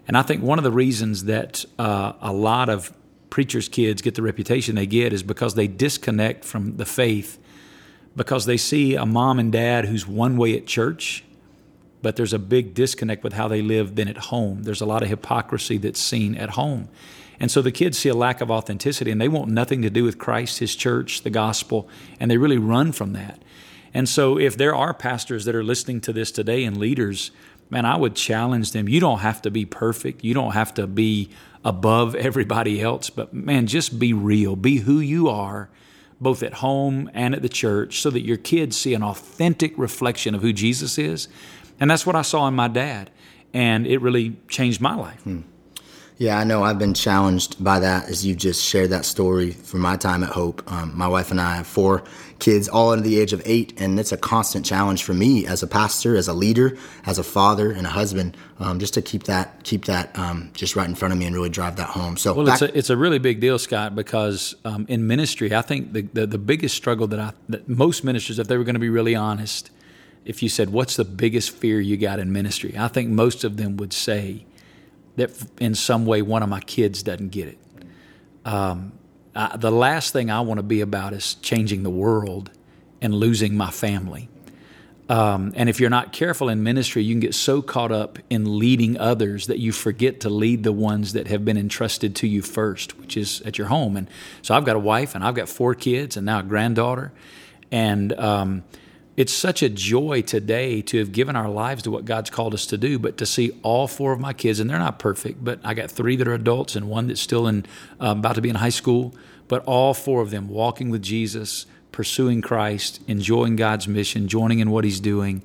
And 0.07 0.17
I 0.17 0.23
think 0.23 0.43
one 0.43 0.59
of 0.59 0.65
the 0.65 0.73
reasons 0.73 1.25
that 1.25 1.65
uh, 1.79 2.13
a 2.21 2.33
lot 2.33 2.69
of 2.69 2.93
preachers' 3.31 3.69
kids 3.69 4.03
get 4.03 4.15
the 4.15 4.23
reputation 4.23 4.77
they 4.77 4.87
get 4.87 5.13
is 5.13 5.23
because 5.23 5.55
they 5.55 5.67
disconnect 5.67 6.45
from 6.45 6.77
the 6.77 6.85
faith 6.85 7.39
because 8.17 8.47
they 8.47 8.57
see 8.57 8.95
a 8.95 9.07
mom 9.07 9.39
and 9.39 9.53
dad 9.53 9.87
who's 9.87 10.07
one 10.07 10.37
way 10.37 10.57
at 10.57 10.67
church, 10.67 11.25
but 12.03 12.17
there's 12.17 12.33
a 12.33 12.39
big 12.39 12.75
disconnect 12.75 13.25
with 13.25 13.33
how 13.33 13.49
they 13.49 13.63
live 13.63 13.95
then 13.95 14.09
at 14.09 14.19
home. 14.19 14.65
There's 14.65 14.81
a 14.81 14.87
lot 14.87 15.03
of 15.03 15.09
hypocrisy 15.09 15.79
that's 15.79 16.01
seen 16.01 16.35
at 16.35 16.51
home. 16.51 16.89
And 17.41 17.51
so 17.51 17.63
the 17.63 17.73
kids 17.73 17.99
see 17.99 18.09
a 18.09 18.15
lack 18.15 18.41
of 18.41 18.51
authenticity 18.51 19.11
and 19.11 19.21
they 19.21 19.29
want 19.29 19.51
nothing 19.51 19.83
to 19.83 19.91
do 19.91 20.05
with 20.05 20.19
Christ, 20.19 20.59
His 20.59 20.77
church, 20.77 21.23
the 21.23 21.31
gospel, 21.31 21.89
and 22.21 22.31
they 22.31 22.37
really 22.37 22.59
run 22.59 22.93
from 22.93 23.15
that. 23.15 23.41
And 23.95 24.09
so 24.09 24.39
if 24.39 24.57
there 24.57 24.75
are 24.75 24.95
pastors 24.95 25.45
that 25.45 25.55
are 25.55 25.65
listening 25.65 26.01
to 26.03 26.13
this 26.13 26.31
today 26.31 26.65
and 26.65 26.77
leaders, 26.77 27.31
man, 27.71 27.85
I 27.85 27.97
would 27.97 28.15
challenge 28.15 28.73
them. 28.73 28.89
You 28.89 29.01
don't 29.01 29.21
have 29.21 29.43
to 29.43 29.51
be 29.51 29.65
perfect. 29.65 30.25
You 30.25 30.35
don't 30.35 30.53
have 30.53 30.75
to 30.75 30.87
be 30.87 31.31
above 31.65 32.15
everybody 32.29 32.81
else. 32.81 33.11
But 33.11 33.33
man, 33.33 33.67
just 33.67 33.99
be 33.99 34.13
real, 34.13 34.57
be 34.57 34.79
who 34.79 35.01
you 35.01 35.29
are, 35.29 35.69
both 36.21 36.43
at 36.43 36.55
home 36.55 37.11
and 37.15 37.35
at 37.35 37.43
the 37.43 37.49
church, 37.49 38.01
so 38.01 38.11
that 38.11 38.21
your 38.21 38.37
kids 38.37 38.77
see 38.77 38.95
an 38.95 39.03
authentic 39.03 39.77
reflection 39.77 40.35
of 40.35 40.43
who 40.43 40.53
Jesus 40.53 40.99
is. 40.99 41.29
And 41.81 41.91
that's 41.91 42.07
what 42.07 42.15
I 42.15 42.23
saw 42.23 42.47
in 42.47 42.55
my 42.55 42.69
dad. 42.69 43.11
And 43.53 43.87
it 43.87 44.01
really 44.01 44.37
changed 44.49 44.81
my 44.81 44.95
life. 44.95 45.21
Hmm. 45.23 45.41
Yeah, 46.23 46.39
I 46.39 46.45
know 46.45 46.63
I've 46.63 46.79
been 46.79 46.95
challenged 46.95 47.65
by 47.65 47.81
that 47.81 48.09
as 48.09 48.25
you 48.25 48.37
just 48.37 48.63
shared 48.63 48.91
that 48.91 49.05
story 49.05 49.51
from 49.51 49.81
my 49.81 49.97
time 49.97 50.23
at 50.23 50.29
Hope. 50.31 50.63
Um, 50.71 50.97
my 50.97 51.09
wife 51.09 51.33
and 51.33 51.41
I 51.41 51.57
have 51.57 51.67
four 51.67 52.05
kids, 52.39 52.69
all 52.69 52.91
under 52.91 53.03
the 53.03 53.19
age 53.19 53.33
of 53.33 53.43
eight, 53.45 53.73
and 53.77 53.99
it's 53.99 54.13
a 54.13 54.17
constant 54.17 54.65
challenge 54.65 55.03
for 55.03 55.15
me 55.15 55.49
as 55.49 55.65
a 55.65 55.67
pastor, 55.67 56.15
as 56.15 56.29
a 56.29 56.33
leader, 56.33 56.79
as 57.07 57.19
a 57.19 57.25
father, 57.25 57.73
and 57.73 57.89
a 57.89 57.91
husband, 57.91 58.37
um, 58.61 58.79
just 58.79 58.95
to 58.95 59.03
keep 59.03 59.25
that 59.25 59.65
keep 59.65 59.87
that 59.87 60.17
um, 60.17 60.53
just 60.55 60.77
right 60.77 60.89
in 60.89 60.95
front 60.95 61.11
of 61.11 61.19
me 61.19 61.27
and 61.27 61.35
really 61.35 61.49
drive 61.49 61.75
that 61.75 61.89
home. 61.89 62.17
So, 62.17 62.35
well, 62.35 62.47
back- 62.47 62.63
it's 62.63 62.73
a 62.73 62.79
it's 62.79 62.91
a 62.91 62.97
really 62.97 63.19
big 63.19 63.41
deal, 63.41 63.59
Scott, 63.59 63.97
because 63.97 64.55
um, 64.65 64.87
in 64.89 65.09
ministry, 65.09 65.53
I 65.53 65.63
think 65.63 65.93
the, 65.93 66.03
the 66.03 66.29
the 66.29 66.39
biggest 66.39 66.77
struggle 66.77 67.09
that 67.09 67.19
I 67.19 67.33
that 67.49 67.69
most 67.69 68.05
ministers, 68.05 68.39
if 68.39 68.47
they 68.47 68.57
were 68.57 68.65
going 68.65 68.77
to 68.77 68.79
be 68.81 68.91
really 68.91 69.17
honest, 69.17 69.73
if 70.25 70.41
you 70.41 70.49
said, 70.49 70.71
"What's 70.71 70.95
the 70.95 71.05
biggest 71.05 71.51
fear 71.51 71.81
you 71.81 71.97
got 71.97 72.21
in 72.21 72.33
ministry?" 72.33 72.77
I 72.79 72.87
think 72.87 73.11
most 73.11 73.43
of 73.43 73.57
them 73.57 73.77
would 73.79 73.93
say 73.93 74.45
that 75.17 75.31
in 75.61 75.75
some 75.75 76.07
way 76.07 76.23
one 76.23 76.43
of 76.43 76.49
my 76.49 76.61
kids 76.61 77.03
doesn't 77.03 77.29
get 77.29 77.49
it. 77.49 77.59
Um, 78.45 78.93
I, 79.35 79.57
the 79.57 79.71
last 79.71 80.13
thing 80.13 80.31
I 80.31 80.41
want 80.41 80.59
to 80.59 80.63
be 80.63 80.81
about 80.81 81.13
is 81.13 81.35
changing 81.37 81.83
the 81.83 81.91
world 81.91 82.51
and 83.01 83.15
losing 83.15 83.57
my 83.57 83.71
family. 83.71 84.29
Um, 85.09 85.53
and 85.57 85.69
if 85.69 85.81
you're 85.81 85.91
not 85.91 86.13
careful 86.13 86.49
in 86.49 86.63
ministry, 86.63 87.03
you 87.03 87.13
can 87.13 87.21
get 87.21 87.35
so 87.35 87.61
caught 87.61 87.93
up 87.93 88.19
in 88.31 88.59
leading 88.59 88.97
others 88.97 89.49
that 89.49 89.59
you 89.59 89.73
forget 89.73 90.21
to 90.21 90.31
lead 90.31 90.63
the 90.63 90.73
ones 90.73 91.13
that 91.13 91.27
have 91.27 91.45
been 91.45 91.59
entrusted 91.59 92.17
to 92.17 92.27
you 92.27 92.41
first, 92.41 92.99
which 92.99 93.17
is 93.17 93.43
at 93.43 93.59
your 93.59 93.67
home. 93.67 93.97
And 93.97 94.09
so 94.41 94.55
I've 94.55 94.65
got 94.65 94.77
a 94.77 94.79
wife 94.79 95.15
and 95.15 95.23
I've 95.23 95.35
got 95.35 95.49
four 95.49 95.75
kids 95.75 96.17
and 96.17 96.25
now 96.25 96.41
a 96.41 96.43
granddaughter. 96.43 97.13
And 97.71 98.13
um, 98.15 98.65
it's 99.17 99.33
such 99.33 99.63
a 99.63 99.69
joy 99.69 100.23
today 100.23 100.81
to 100.83 100.99
have 100.99 101.13
given 101.13 101.37
our 101.37 101.49
lives 101.49 101.83
to 101.83 101.91
what 101.91 102.05
God's 102.05 102.31
called 102.31 102.55
us 102.55 102.65
to 102.67 102.79
do, 102.79 102.99
but 102.99 103.19
to 103.19 103.27
see 103.27 103.53
all 103.63 103.87
four 103.87 104.13
of 104.13 104.21
my 104.21 104.33
kids, 104.33 104.59
and 104.59 104.71
they're 104.71 104.79
not 104.79 104.99
perfect, 104.99 105.45
but 105.45 105.61
I 105.63 105.75
got 105.75 105.91
three 105.91 106.17
that 106.17 106.27
are 106.27 106.35
adults 106.35 106.77
and 106.77 106.89
one 106.89 107.09
that's 107.09 107.21
still 107.21 107.47
in, 107.47 107.67
uh, 108.01 108.15
about 108.19 108.37
to 108.37 108.41
be 108.41 108.49
in 108.49 108.57
high 108.57 108.71
school, 108.71 109.15
but 109.49 109.63
all 109.67 109.93
four 109.93 110.23
of 110.23 110.31
them 110.31 110.49
walking 110.49 110.89
with 110.89 111.03
Jesus, 111.03 111.67
pursuing 111.93 112.41
Christ, 112.41 113.01
enjoying 113.07 113.57
God's 113.57 113.87
mission, 113.87 114.29
joining 114.29 114.61
in 114.61 114.71
what 114.71 114.85
He's 114.85 114.99
doing. 114.99 115.43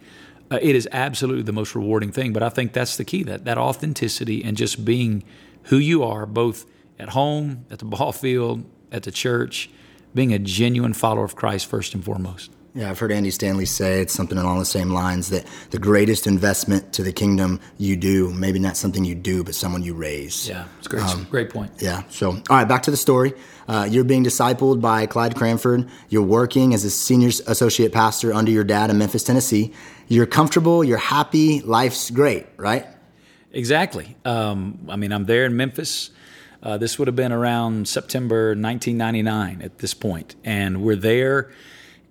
Uh, 0.50 0.60
it 0.62 0.76
is 0.76 0.88
absolutely 0.94 1.44
the 1.44 1.52
most 1.52 1.76
rewarding 1.76 2.14
thing. 2.14 2.32
But 2.32 2.42
I 2.42 2.48
think 2.48 2.72
that's 2.72 2.96
the 2.96 3.04
key 3.04 3.24
that, 3.24 3.44
that 3.44 3.58
authenticity 3.58 4.46
and 4.46 4.56
just 4.56 4.86
being 4.86 5.24
who 5.64 5.78
you 5.78 6.04
are, 6.04 6.26
both 6.26 6.66
at 6.98 7.10
home, 7.10 7.66
at 7.70 7.80
the 7.80 7.86
ball 7.86 8.14
field, 8.14 8.64
at 8.94 9.04
the 9.04 9.12
church, 9.12 9.70
being 10.16 10.34
a 10.34 10.40
genuine 10.40 10.94
follower 10.94 11.26
of 11.26 11.36
Christ 11.36 11.66
first 11.66 11.94
and 11.94 12.04
foremost. 12.04 12.52
Yeah, 12.78 12.92
I've 12.92 13.00
heard 13.00 13.12
Andy 13.12 13.32
Stanley 13.32 13.66
say 13.66 14.02
it's 14.02 14.14
something 14.14 14.38
along 14.38 14.60
the 14.60 14.66
same 14.66 14.92
lines 14.92 15.32
that 15.32 15.48
the 15.72 15.80
greatest 15.80 16.28
investment 16.28 16.94
to 16.94 17.02
the 17.02 17.12
kingdom 17.12 17.60
you 17.80 17.98
do, 17.98 18.32
maybe 18.32 18.60
not 18.60 18.78
something 18.78 19.04
you 19.04 19.16
do, 19.16 19.44
but 19.44 19.56
someone 19.56 19.82
you 19.82 19.96
raise. 19.96 20.48
Yeah, 20.48 20.66
it's 20.78 20.88
great. 20.88 21.02
Um, 21.02 21.26
great 21.32 21.50
point. 21.50 21.72
Yeah. 21.80 22.04
So, 22.10 22.30
all 22.30 22.44
right, 22.52 22.68
back 22.68 22.84
to 22.84 22.92
the 22.92 22.98
story. 22.98 23.34
Uh, 23.68 23.88
you're 23.90 24.04
being 24.04 24.24
discipled 24.24 24.80
by 24.80 25.08
Clyde 25.08 25.36
Cranford. 25.36 25.90
You're 26.10 26.22
working 26.22 26.76
as 26.76 26.86
a 26.86 26.92
senior 26.92 27.30
associate 27.48 27.94
pastor 27.94 28.32
under 28.32 28.52
your 28.52 28.64
dad 28.64 28.92
in 28.92 29.00
Memphis, 29.00 29.24
Tennessee. 29.24 29.74
You're 30.08 30.28
comfortable. 30.28 30.84
You're 30.84 31.00
happy. 31.00 31.62
Life's 31.62 32.12
great, 32.12 32.46
right? 32.58 32.86
Exactly. 33.54 34.16
Um, 34.24 34.86
I 34.88 34.98
mean, 34.98 35.12
I'm 35.14 35.26
there 35.26 35.46
in 35.46 35.58
Memphis. 35.58 36.12
Uh, 36.62 36.78
this 36.78 37.00
would 37.00 37.08
have 37.08 37.16
been 37.16 37.32
around 37.32 37.88
September 37.88 38.50
1999 38.50 39.64
at 39.64 39.80
this 39.80 39.96
point, 39.96 40.36
and 40.44 40.84
we're 40.84 40.96
there 40.96 41.50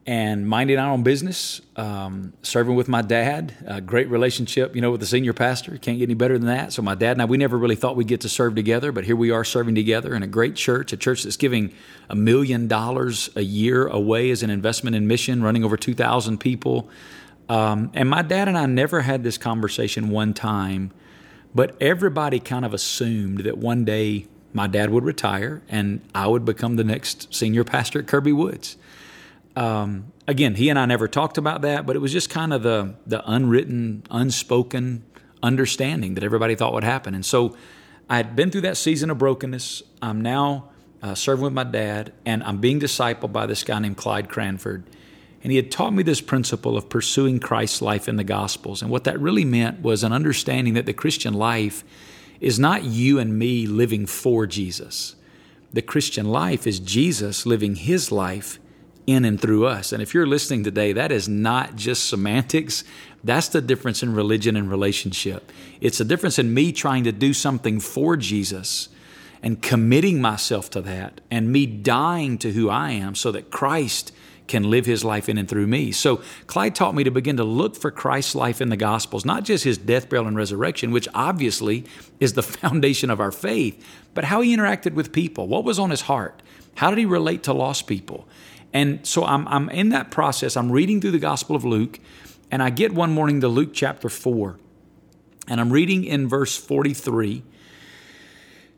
and 0.07 0.49
minding 0.49 0.79
our 0.79 0.93
own 0.93 1.03
business, 1.03 1.61
um, 1.75 2.33
serving 2.43 2.77
with 2.77 2.87
my 2.87 3.03
dad, 3.03 3.53
a 3.67 3.81
great 3.81 4.09
relationship, 4.09 4.77
you 4.77 4.81
know, 4.81 4.93
with 4.93 5.01
the 5.01 5.07
senior 5.07 5.33
pastor. 5.33 5.77
Can't 5.79 5.99
get 5.99 6.05
any 6.05 6.15
better 6.15 6.39
than 6.39 6.47
that. 6.47 6.73
So 6.73 6.81
my 6.81 6.95
dad 6.95 7.13
and 7.13 7.23
I, 7.23 7.25
we 7.25 7.37
never 7.37 7.59
really 7.59 7.75
thought 7.75 7.97
we'd 7.97 8.07
get 8.07 8.21
to 8.21 8.29
serve 8.29 8.55
together, 8.55 8.93
but 8.93 9.05
here 9.05 9.17
we 9.17 9.33
are 9.33 9.43
serving 9.45 9.75
together 9.75 10.15
in 10.15 10.23
a 10.23 10.29
great 10.29 10.55
church, 10.55 10.93
a 10.93 10.97
church 10.97 11.25
that's 11.25 11.37
giving 11.37 11.73
a 12.09 12.15
million 12.15 12.69
dollars 12.69 13.31
a 13.35 13.41
year 13.41 13.89
away 13.89 14.31
as 14.31 14.45
an 14.45 14.51
investment 14.51 14.95
in 14.95 15.09
mission, 15.09 15.43
running 15.43 15.65
over 15.65 15.77
2,000 15.77 16.39
people. 16.39 16.89
Um, 17.49 17.91
and 17.93 18.09
my 18.09 18.23
dad 18.23 18.47
and 18.47 18.57
I 18.57 18.67
never 18.67 19.01
had 19.01 19.25
this 19.25 19.37
conversation 19.37 20.11
one 20.11 20.35
time, 20.35 20.93
but 21.53 21.77
everybody 21.81 22.39
kind 22.39 22.65
of 22.65 22.73
assumed 22.73 23.41
that 23.41 23.59
one 23.59 23.85
day 23.85 24.29
my 24.53 24.69
dad 24.69 24.91
would 24.91 25.05
retire 25.05 25.63
and 25.69 26.01
I 26.15 26.29
would 26.29 26.45
become 26.45 26.77
the 26.77 26.85
next 26.85 27.35
senior 27.35 27.65
pastor 27.65 27.99
at 27.99 28.07
Kirby 28.07 28.33
Woods. 28.33 28.77
Um, 29.57 30.13
again, 30.29 30.55
he 30.55 30.69
and 30.69 30.79
I 30.79 30.87
never 30.87 31.09
talked 31.09 31.39
about 31.39 31.63
that, 31.63 31.87
but 31.87 31.97
it 31.97 31.99
was 32.01 32.13
just 32.13 32.31
kind 32.31 32.53
of 32.53 32.63
the 32.63 32.95
the 33.07 33.29
unwritten, 33.29 34.05
unspoken 34.11 35.05
understanding 35.43 36.15
that 36.15 36.25
everybody 36.25 36.55
thought 36.55 36.73
would 36.73 36.85
happen. 36.85 37.15
And 37.15 37.25
so 37.25 37.57
I 38.09 38.17
had 38.17 38.37
been 38.37 38.51
through 38.51 38.63
that 38.63 38.77
season 38.77 39.11
of 39.11 39.19
brokenness. 39.19 39.83
I'm 40.03 40.21
now 40.21 40.71
uh, 41.03 41.15
serving 41.15 41.45
with 41.45 41.53
my 41.53 41.65
dad, 41.65 42.13
and 42.25 42.43
I'm 42.45 42.59
being 42.59 42.81
discipled 42.81 43.33
by 43.33 43.47
this 43.47 43.65
guy 43.65 43.79
named 43.79 43.97
Clyde 43.97 44.29
Cranford. 44.29 44.85
And 45.43 45.53
he 45.53 45.57
had 45.57 45.71
taught 45.71 45.93
me 45.93 46.03
this 46.03 46.21
principle 46.21 46.77
of 46.77 46.89
pursuing 46.89 47.39
Christ's 47.39 47.81
life 47.81 48.09
in 48.09 48.17
the 48.17 48.25
Gospels. 48.25 48.83
And 48.83 48.91
what 48.91 49.05
that 49.05 49.21
really 49.21 49.45
meant 49.45 49.83
was 49.83 50.03
an 50.03 50.13
understanding 50.13 50.75
that 50.75 50.87
the 50.87 50.93
Christian 50.93 51.35
life 51.35 51.85
is 52.41 52.59
not 52.59 52.85
you 52.85 53.19
and 53.19 53.39
me 53.39 53.67
living 53.67 54.07
for 54.07 54.47
Jesus. 54.47 55.15
The 55.73 55.83
Christian 55.83 56.27
life 56.27 56.67
is 56.67 56.81
Jesus 56.81 57.47
living 57.47 57.77
his 57.77 58.11
life 58.11 58.59
in 59.07 59.25
and 59.25 59.41
through 59.41 59.67
us. 59.67 59.93
And 59.93 60.03
if 60.03 60.15
you're 60.15 60.27
listening 60.27 60.65
today, 60.65 60.93
that 60.93 61.13
is 61.13 61.29
not 61.29 61.77
just 61.77 62.09
semantics. 62.09 62.85
That's 63.23 63.49
the 63.49 63.61
difference 63.61 64.03
in 64.03 64.15
religion 64.15 64.57
and 64.57 64.71
relationship. 64.71 65.53
It's 65.81 65.99
the 65.99 66.05
difference 66.05 66.39
in 66.39 66.53
me 66.53 66.73
trying 66.73 67.05
to 67.05 67.13
do 67.13 67.33
something 67.33 67.81
for 67.81 68.17
Jesus 68.17 68.89
and 69.43 69.63
committing 69.63 70.21
myself 70.21 70.71
to 70.71 70.81
that 70.83 71.21
and 71.31 71.53
me 71.53 71.67
dying 71.67 72.39
to 72.39 72.53
who 72.53 72.69
I 72.69 72.91
am 72.91 73.15
so 73.15 73.31
that 73.33 73.51
Christ 73.51 74.13
can 74.49 74.71
live 74.71 74.87
his 74.87 75.05
life 75.05 75.29
in 75.29 75.39
and 75.39 75.49
through 75.49 75.67
me. 75.67 75.93
So 75.93 76.23
Clyde 76.47 76.75
taught 76.75 76.95
me 76.95 77.05
to 77.05 77.11
begin 77.11 77.37
to 77.37 77.45
look 77.45 77.77
for 77.77 77.91
Christ's 77.91 78.35
life 78.35 78.61
in 78.61 78.69
the 78.69 78.77
Gospels, 78.77 79.25
not 79.25 79.45
just 79.45 79.65
his 79.65 79.79
death, 79.79 80.09
burial, 80.09 80.29
and 80.29 80.37
resurrection, 80.37 80.93
which 80.93 81.09
obviously 81.15 81.85
is 82.21 82.35
the 82.35 82.43
foundation 82.45 83.11
of 83.11 83.21
our 83.21 83.33
faith, 83.33 83.85
but 84.15 84.25
how 84.25 84.41
he 84.41 84.57
interacted 84.57 84.95
with 84.95 85.13
people. 85.13 85.49
What 85.49 85.65
was 85.65 85.79
on 85.79 85.91
his 85.91 86.03
heart? 86.03 86.43
How 86.77 86.91
did 86.91 86.99
he 86.99 87.07
relate 87.07 87.43
to 87.45 87.53
lost 87.53 87.87
people? 87.87 88.29
And 88.77 89.07
so 89.07 89.25
I'm, 89.25 89.49
I'm 89.49 89.71
in 89.71 89.89
that 89.89 90.11
process. 90.11 90.55
I'm 90.55 90.71
reading 90.71 91.01
through 91.01 91.13
the 91.13 91.19
Gospel 91.19 91.57
of 91.57 91.65
Luke, 91.65 91.99
and 92.51 92.63
I 92.63 92.69
get 92.69 92.93
one 92.93 93.11
morning 93.11 93.41
to 93.41 93.49
Luke 93.49 93.71
chapter 93.73 94.11
4, 94.11 94.59
and 95.49 95.63
I'm 95.63 95.73
reading 95.73 96.05
in 96.05 96.29
verse 96.29 96.59
43. 96.59 97.43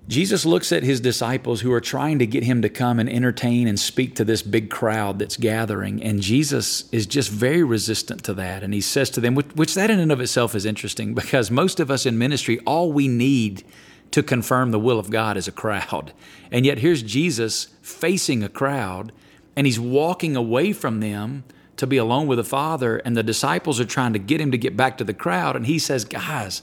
Jesus 0.06 0.46
looks 0.46 0.70
at 0.70 0.84
his 0.84 1.00
disciples 1.00 1.62
who 1.62 1.72
are 1.72 1.80
trying 1.80 2.20
to 2.20 2.28
get 2.28 2.44
him 2.44 2.62
to 2.62 2.68
come 2.68 3.00
and 3.00 3.10
entertain 3.10 3.66
and 3.66 3.78
speak 3.78 4.14
to 4.14 4.24
this 4.24 4.40
big 4.40 4.70
crowd 4.70 5.18
that's 5.18 5.36
gathering. 5.36 6.00
And 6.00 6.22
Jesus 6.22 6.88
is 6.92 7.04
just 7.04 7.28
very 7.28 7.64
resistant 7.64 8.22
to 8.22 8.34
that. 8.34 8.62
And 8.62 8.72
he 8.72 8.80
says 8.80 9.10
to 9.10 9.20
them, 9.20 9.34
which, 9.34 9.48
which, 9.56 9.74
that 9.74 9.90
in 9.90 9.98
and 9.98 10.12
of 10.12 10.20
itself 10.20 10.54
is 10.54 10.64
interesting 10.64 11.12
because 11.12 11.50
most 11.50 11.80
of 11.80 11.90
us 11.90 12.06
in 12.06 12.16
ministry, 12.16 12.60
all 12.60 12.92
we 12.92 13.08
need 13.08 13.64
to 14.12 14.22
confirm 14.22 14.70
the 14.70 14.78
will 14.78 15.00
of 15.00 15.10
God 15.10 15.36
is 15.36 15.48
a 15.48 15.52
crowd. 15.52 16.12
And 16.52 16.64
yet 16.64 16.78
here's 16.78 17.02
Jesus 17.02 17.64
facing 17.82 18.44
a 18.44 18.48
crowd 18.48 19.12
and 19.58 19.66
he's 19.66 19.80
walking 19.80 20.36
away 20.36 20.72
from 20.72 21.00
them 21.00 21.42
to 21.76 21.84
be 21.84 21.96
alone 21.96 22.28
with 22.28 22.38
the 22.38 22.44
Father, 22.44 22.98
and 22.98 23.16
the 23.16 23.24
disciples 23.24 23.80
are 23.80 23.84
trying 23.84 24.12
to 24.12 24.18
get 24.20 24.40
him 24.40 24.52
to 24.52 24.56
get 24.56 24.76
back 24.76 24.96
to 24.98 25.02
the 25.02 25.12
crowd. 25.12 25.56
And 25.56 25.66
he 25.66 25.80
says, 25.80 26.04
Guys, 26.04 26.62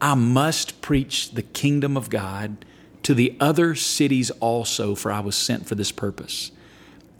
I 0.00 0.16
must 0.16 0.80
preach 0.80 1.30
the 1.30 1.42
kingdom 1.42 1.96
of 1.96 2.10
God 2.10 2.64
to 3.04 3.14
the 3.14 3.36
other 3.38 3.76
cities 3.76 4.32
also, 4.40 4.96
for 4.96 5.12
I 5.12 5.20
was 5.20 5.36
sent 5.36 5.68
for 5.68 5.76
this 5.76 5.92
purpose. 5.92 6.50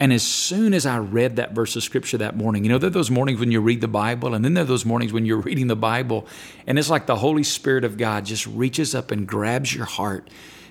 And 0.01 0.11
as 0.11 0.21
soon 0.21 0.73
as 0.73 0.85
I 0.85 0.97
read 0.97 1.37
that 1.37 1.53
verse 1.53 1.77
of 1.77 1.83
scripture 1.83 2.17
that 2.17 2.35
morning, 2.35 2.65
you 2.65 2.69
know, 2.69 2.77
there 2.77 2.89
are 2.89 2.91
those 2.91 3.09
mornings 3.09 3.39
when 3.39 3.53
you 3.53 3.61
read 3.61 3.79
the 3.79 3.87
Bible, 3.87 4.33
and 4.33 4.43
then 4.43 4.53
there 4.53 4.65
are 4.65 4.67
those 4.67 4.83
mornings 4.83 5.13
when 5.13 5.25
you're 5.25 5.37
reading 5.41 5.67
the 5.67 5.77
Bible, 5.77 6.27
and 6.67 6.77
it's 6.77 6.89
like 6.89 7.05
the 7.05 7.15
Holy 7.15 7.43
Spirit 7.43 7.85
of 7.85 7.95
God 7.97 8.25
just 8.25 8.45
reaches 8.47 8.93
up 8.93 9.11
and 9.11 9.25
grabs 9.25 9.73
your 9.73 9.85
heart 9.85 10.29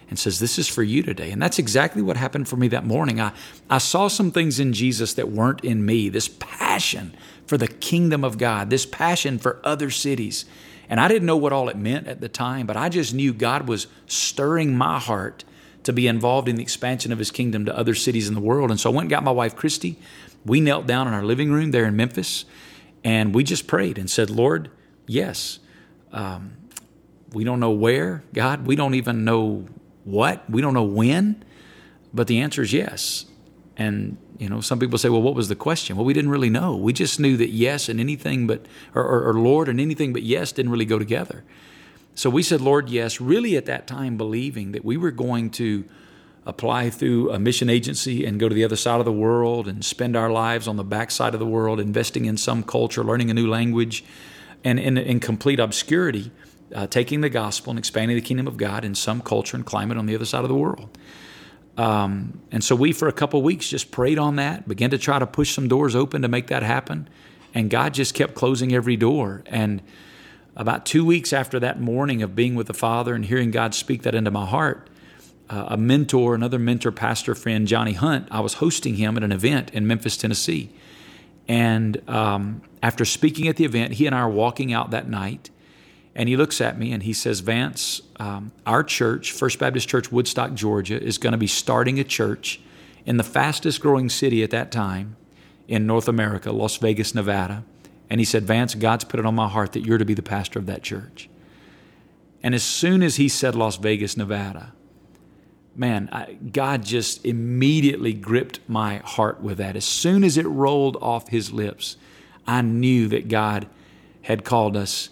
and 0.09 0.19
says, 0.19 0.39
This 0.39 0.59
is 0.59 0.69
for 0.69 0.83
you 0.83 1.03
today. 1.03 1.31
And 1.31 1.41
that's 1.41 1.59
exactly 1.59 2.03
what 2.03 2.17
happened 2.17 2.49
for 2.49 2.57
me 2.57 2.69
that 2.69 2.85
morning. 2.85 3.21
I, 3.21 3.33
I 3.69 3.79
saw 3.79 4.09
some 4.09 4.31
things 4.31 4.61
in 4.61 4.73
Jesus 4.73 5.15
that 5.15 5.31
weren't 5.31 5.65
in 5.65 5.85
me 5.85 6.09
this 6.09 6.29
passion 6.29 7.15
for 7.47 7.59
the 7.59 7.69
kingdom 7.69 8.25
of 8.25 8.39
God, 8.39 8.71
this 8.71 8.87
passion 8.87 9.39
for 9.39 9.61
other 9.65 9.91
cities. 9.91 10.45
And 10.89 11.01
I 11.01 11.09
didn't 11.09 11.27
know 11.27 11.37
what 11.37 11.53
all 11.53 11.69
it 11.69 11.77
meant 11.77 12.07
at 12.07 12.21
the 12.21 12.29
time, 12.29 12.67
but 12.67 12.77
I 12.77 12.89
just 12.89 13.15
knew 13.15 13.33
God 13.33 13.69
was 13.69 13.87
stirring 14.07 14.77
my 14.77 14.99
heart 14.99 15.45
to 15.85 15.93
be 15.93 16.07
involved 16.07 16.49
in 16.49 16.57
the 16.57 16.63
expansion 16.63 17.13
of 17.13 17.19
his 17.19 17.31
kingdom 17.31 17.65
to 17.67 17.77
other 17.77 17.95
cities 17.95 18.29
in 18.29 18.35
the 18.35 18.41
world. 18.41 18.71
And 18.71 18.81
so 18.81 18.91
I 18.91 18.95
went 18.95 19.05
and 19.05 19.11
got 19.11 19.23
my 19.23 19.31
wife, 19.31 19.55
Christy. 19.55 19.99
We 20.45 20.61
knelt 20.61 20.87
down 20.87 21.07
in 21.07 21.15
our 21.15 21.25
living 21.25 21.53
room 21.53 21.71
there 21.71 21.85
in 21.85 21.97
Memphis, 21.97 22.45
and 23.03 23.35
we 23.35 23.45
just 23.45 23.67
prayed 23.67 23.99
and 23.99 24.11
said, 24.11 24.31
Lord, 24.31 24.71
yes. 25.07 25.59
Um, 26.13 26.57
we 27.33 27.45
don't 27.45 27.61
know 27.61 27.71
where, 27.71 28.25
God. 28.33 28.67
We 28.67 28.77
don't 28.77 28.95
even 28.95 29.25
know 29.25 29.67
what? 30.05 30.49
We 30.49 30.61
don't 30.61 30.75
know 30.75 30.85
when, 30.85 31.43
but 32.13 32.27
the 32.27 32.41
answer 32.41 32.63
is 32.63 32.73
yes. 32.73 33.27
And 33.77 34.17
you 34.39 34.49
know, 34.49 34.61
some 34.61 34.79
people 34.79 34.99
say, 34.99 35.09
"Well, 35.09 35.23
what 35.23 35.35
was 35.35 35.49
the 35.49 35.57
question?" 35.57 35.97
Well, 35.97 36.05
we 36.05 36.13
didn't 36.13 36.31
really 36.31 36.51
know. 36.51 36.77
We 36.77 36.93
just 36.93 37.19
knew 37.19 37.37
that 37.39 37.51
yes 37.51 37.89
and 37.89 37.99
anything 37.99 38.47
but, 38.47 38.67
or, 38.95 39.03
or, 39.03 39.31
or 39.31 39.35
Lord 39.35 39.69
and 39.69 39.81
anything 39.81 40.13
but 40.13 40.23
yes 40.23 40.53
didn't 40.53 40.73
really 40.73 40.85
go 40.85 40.99
together. 40.99 41.45
So 42.15 42.31
we 42.31 42.43
said, 42.43 42.61
"Lord, 42.61 42.89
yes." 42.89 43.21
Really, 43.21 43.57
at 43.57 43.67
that 43.67 43.87
time, 43.87 44.17
believing 44.17 44.73
that 44.73 44.85
we 44.85 44.97
were 44.97 45.11
going 45.11 45.51
to 45.51 45.85
apply 46.47 46.91
through 46.91 47.31
a 47.31 47.39
mission 47.39 47.71
agency 47.71 48.25
and 48.27 48.39
go 48.39 48.49
to 48.49 48.55
the 48.55 48.65
other 48.65 48.77
side 48.77 48.99
of 48.99 49.07
the 49.07 49.13
world 49.13 49.67
and 49.67 49.85
spend 49.85 50.15
our 50.15 50.31
lives 50.31 50.69
on 50.69 50.77
the 50.77 50.85
backside 50.85 51.33
of 51.33 51.41
the 51.41 51.47
world, 51.47 51.81
investing 51.81 52.27
in 52.27 52.37
some 52.37 52.63
culture, 52.63 53.03
learning 53.03 53.31
a 53.31 53.35
new 53.35 53.49
language, 53.49 54.05
and 54.63 54.79
in, 54.79 54.99
in 54.99 55.21
complete 55.21 55.59
obscurity 55.59 56.31
uh, 56.75 56.87
taking 56.87 57.21
the 57.21 57.29
gospel 57.29 57.71
and 57.71 57.79
expanding 57.79 58.17
the 58.17 58.23
kingdom 58.23 58.47
of 58.47 58.57
God 58.57 58.85
in 58.85 58.95
some 58.95 59.21
culture 59.21 59.57
and 59.57 59.67
climate 59.67 59.99
on 59.99 60.07
the 60.07 60.15
other 60.15 60.25
side 60.25 60.43
of 60.43 60.49
the 60.49 60.55
world. 60.55 60.97
Um, 61.77 62.41
and 62.53 62.63
so 62.63 62.77
we, 62.77 62.93
for 62.93 63.09
a 63.09 63.13
couple 63.13 63.43
weeks, 63.43 63.69
just 63.69 63.91
prayed 63.91 64.19
on 64.19 64.37
that, 64.37 64.69
began 64.69 64.91
to 64.91 64.99
try 64.99 65.19
to 65.19 65.27
push 65.27 65.55
some 65.55 65.67
doors 65.67 65.97
open 65.97 66.23
to 66.23 66.29
make 66.29 66.47
that 66.47 66.63
happen. 66.63 67.09
And 67.53 67.71
God 67.71 67.95
just 67.95 68.15
kept 68.15 68.35
closing 68.35 68.73
every 68.73 68.97
door. 68.97 69.43
And 69.47 69.83
about 70.57 70.87
two 70.87 71.05
weeks 71.05 71.33
after 71.33 71.59
that 71.61 71.81
morning 71.81 72.23
of 72.23 72.37
being 72.37 72.55
with 72.55 72.69
the 72.69 72.75
Father 72.75 73.15
and 73.15 73.25
hearing 73.25 73.51
God 73.51 73.75
speak 73.75 74.03
that 74.03 74.15
into 74.15 74.31
my 74.31 74.47
heart, 74.47 74.89
uh, 75.51 75.67
a 75.69 75.77
mentor, 75.77 76.35
another 76.35 76.59
mentor, 76.59 76.93
pastor 76.93 77.35
friend, 77.35 77.67
Johnny 77.67 77.93
Hunt, 77.93 78.29
I 78.31 78.41
was 78.41 78.55
hosting 78.55 78.97
him 78.97 79.17
at 79.17 79.25
an 79.25 79.33
event 79.33 79.71
in 79.75 79.87
Memphis, 79.87 80.17
Tennessee. 80.17 80.71
And 81.47 82.09
um, 82.09 82.63
after 82.83 83.05
speaking 83.05 83.49
at 83.49 83.57
the 83.57 83.65
event, 83.65 83.95
he 83.95 84.07
and 84.07 84.15
I 84.15 84.21
are 84.21 84.31
walking 84.31 84.73
out 84.73 84.91
that 84.93 85.09
night, 85.09 85.51
and 86.15 86.29
he 86.29 86.37
looks 86.37 86.61
at 86.61 86.79
me 86.79 86.93
and 86.93 87.03
he 87.03 87.13
says, 87.13 87.41
Vance, 87.41 88.03
um, 88.21 88.53
our 88.67 88.85
church, 88.85 89.33
First 89.33 89.59
Baptist 89.59 89.89
Church, 89.89 90.13
Woodstock, 90.13 90.55
Georgia, 90.55 91.03
is 91.03 91.19
going 91.19 91.33
to 91.33 91.39
be 91.39 91.49
starting 91.49 91.99
a 91.99 92.05
church 92.05 92.61
in 93.05 93.17
the 93.17 93.25
fastest 93.25 93.81
growing 93.81 94.09
city 94.09 94.43
at 94.43 94.51
that 94.51 94.71
time 94.71 95.17
in 95.67 95.87
North 95.87 96.09
America, 96.09 96.53
Las 96.53 96.77
Vegas, 96.77 97.15
Nevada. 97.15 97.65
And 98.09 98.21
he 98.21 98.25
said, 98.25 98.45
Vance, 98.45 98.75
God's 98.75 99.05
put 99.05 99.19
it 99.19 99.27
on 99.27 99.35
my 99.35 99.49
heart 99.49 99.73
that 99.73 99.81
you're 99.81 99.99
to 99.99 100.05
be 100.05 100.15
the 100.15 100.23
pastor 100.23 100.59
of 100.59 100.67
that 100.67 100.83
church. 100.83 101.29
And 102.43 102.55
as 102.55 102.63
soon 102.63 103.03
as 103.03 103.17
he 103.17 103.29
said 103.29 103.55
Las 103.57 103.77
Vegas, 103.77 104.17
Nevada, 104.17 104.73
man, 105.75 106.09
I, 106.13 106.35
God 106.35 106.85
just 106.85 107.25
immediately 107.25 108.13
gripped 108.13 108.61
my 108.69 108.99
heart 108.99 109.41
with 109.41 109.59
that. 109.59 109.75
As 109.75 109.85
soon 109.85 110.23
as 110.23 110.37
it 110.37 110.47
rolled 110.47 110.97
off 111.01 111.29
his 111.29 111.53
lips, 111.53 111.97
I 112.47 112.61
knew 112.61 113.09
that 113.09 113.29
God 113.29 113.67
had 114.23 114.45
called 114.45 114.77
us 114.77 115.09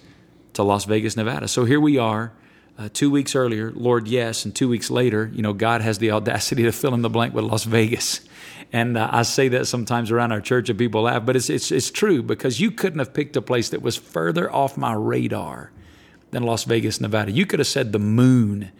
to 0.55 0.63
Las 0.63 0.85
Vegas, 0.85 1.17
Nevada. 1.17 1.49
So 1.49 1.65
here 1.65 1.81
we 1.81 1.99
are. 1.99 2.33
Uh, 2.79 2.89
two 2.93 3.11
weeks 3.11 3.37
earlier, 3.37 3.71
Lord, 3.73 4.09
yes, 4.09 4.47
and 4.47 4.55
two 4.55 4.69
weeks 4.69 4.91
later, 4.91 5.31
you 5.35 5.43
know, 5.43 5.53
God 5.53 5.83
has 5.83 5.99
the 5.99 6.11
audacity 6.11 6.63
to 6.65 6.73
fill 6.73 6.95
in 6.95 7.03
the 7.03 7.11
blank 7.11 7.35
with 7.35 7.45
Las 7.45 7.65
Vegas. 7.65 8.21
And 8.73 8.97
uh, 8.97 9.09
I 9.13 9.23
say 9.23 9.49
that 9.49 9.67
sometimes 9.67 10.11
around 10.11 10.33
our 10.33 10.41
church, 10.41 10.71
and 10.71 10.79
people 10.79 11.03
laugh, 11.03 11.27
but 11.27 11.37
it's, 11.37 11.51
it's, 11.51 11.71
it's 11.71 11.91
true 11.91 12.23
because 12.23 12.61
you 12.61 12.71
couldn't 12.71 12.99
have 12.99 13.13
picked 13.13 13.37
a 13.37 13.43
place 13.43 13.69
that 13.69 13.83
was 13.83 13.97
further 13.97 14.51
off 14.51 14.79
my 14.79 14.95
radar 14.95 15.71
than 16.31 16.43
Las 16.43 16.65
Vegas, 16.65 17.01
Nevada. 17.01 17.31
You 17.31 17.45
could 17.45 17.59
have 17.59 17.67
said 17.67 17.93
the 17.93 17.99
moon, 17.99 18.73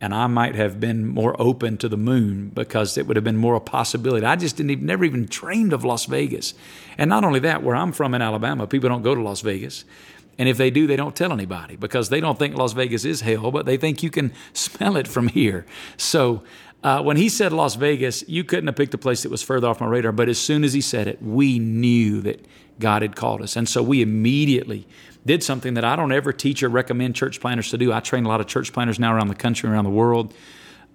and 0.00 0.12
I 0.12 0.26
might 0.26 0.56
have 0.56 0.80
been 0.80 1.06
more 1.06 1.40
open 1.40 1.76
to 1.78 1.88
the 1.88 1.96
moon 1.96 2.48
because 2.48 2.98
it 2.98 3.06
would 3.06 3.16
have 3.16 3.24
been 3.24 3.36
more 3.36 3.54
a 3.54 3.60
possibility. 3.60 4.26
I 4.26 4.34
just 4.34 4.56
didn't 4.56 4.70
even, 4.70 4.86
never 4.86 5.04
even 5.04 5.26
dreamed 5.26 5.72
of 5.72 5.84
Las 5.84 6.06
Vegas. 6.06 6.54
And 6.98 7.08
not 7.08 7.22
only 7.22 7.38
that, 7.40 7.62
where 7.62 7.76
I'm 7.76 7.92
from 7.92 8.14
in 8.14 8.22
Alabama, 8.22 8.66
people 8.66 8.88
don't 8.88 9.02
go 9.02 9.14
to 9.14 9.22
Las 9.22 9.42
Vegas. 9.42 9.84
And 10.38 10.48
if 10.48 10.56
they 10.56 10.70
do, 10.70 10.86
they 10.86 10.96
don't 10.96 11.16
tell 11.16 11.32
anybody 11.32 11.76
because 11.76 12.10
they 12.10 12.20
don't 12.20 12.38
think 12.38 12.56
Las 12.56 12.72
Vegas 12.72 13.04
is 13.04 13.22
hell, 13.22 13.50
but 13.50 13.64
they 13.64 13.76
think 13.76 14.02
you 14.02 14.10
can 14.10 14.32
smell 14.52 14.96
it 14.96 15.08
from 15.08 15.28
here. 15.28 15.66
So 15.96 16.42
uh, 16.82 17.02
when 17.02 17.16
he 17.16 17.28
said 17.28 17.52
Las 17.52 17.74
Vegas, 17.74 18.26
you 18.28 18.44
couldn't 18.44 18.66
have 18.66 18.76
picked 18.76 18.94
a 18.94 18.98
place 18.98 19.22
that 19.22 19.30
was 19.30 19.42
further 19.42 19.68
off 19.68 19.80
my 19.80 19.86
radar. 19.86 20.12
But 20.12 20.28
as 20.28 20.38
soon 20.38 20.62
as 20.62 20.72
he 20.72 20.80
said 20.80 21.08
it, 21.08 21.22
we 21.22 21.58
knew 21.58 22.20
that 22.22 22.44
God 22.78 23.02
had 23.02 23.16
called 23.16 23.42
us. 23.42 23.56
And 23.56 23.68
so 23.68 23.82
we 23.82 24.02
immediately 24.02 24.86
did 25.24 25.42
something 25.42 25.74
that 25.74 25.84
I 25.84 25.96
don't 25.96 26.12
ever 26.12 26.32
teach 26.32 26.62
or 26.62 26.68
recommend 26.68 27.16
church 27.16 27.40
planters 27.40 27.70
to 27.70 27.78
do. 27.78 27.92
I 27.92 28.00
train 28.00 28.24
a 28.24 28.28
lot 28.28 28.40
of 28.40 28.46
church 28.46 28.72
planters 28.72 28.98
now 28.98 29.14
around 29.14 29.28
the 29.28 29.34
country, 29.34 29.68
around 29.68 29.84
the 29.84 29.90
world. 29.90 30.32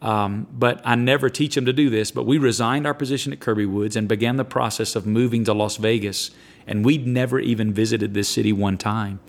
Um, 0.01 0.47
but 0.51 0.81
I 0.83 0.95
never 0.95 1.29
teach 1.29 1.55
them 1.55 1.65
to 1.65 1.73
do 1.73 1.89
this. 1.89 2.11
But 2.11 2.25
we 2.25 2.37
resigned 2.37 2.87
our 2.87 2.93
position 2.93 3.31
at 3.31 3.39
Kirby 3.39 3.65
Woods 3.65 3.95
and 3.95 4.07
began 4.07 4.37
the 4.37 4.45
process 4.45 4.95
of 4.95 5.05
moving 5.05 5.43
to 5.45 5.53
Las 5.53 5.77
Vegas. 5.77 6.31
And 6.65 6.83
we'd 6.83 7.05
never 7.05 7.39
even 7.39 7.73
visited 7.73 8.13
this 8.13 8.29
city 8.29 8.51
one 8.51 8.77
time. 8.77 9.19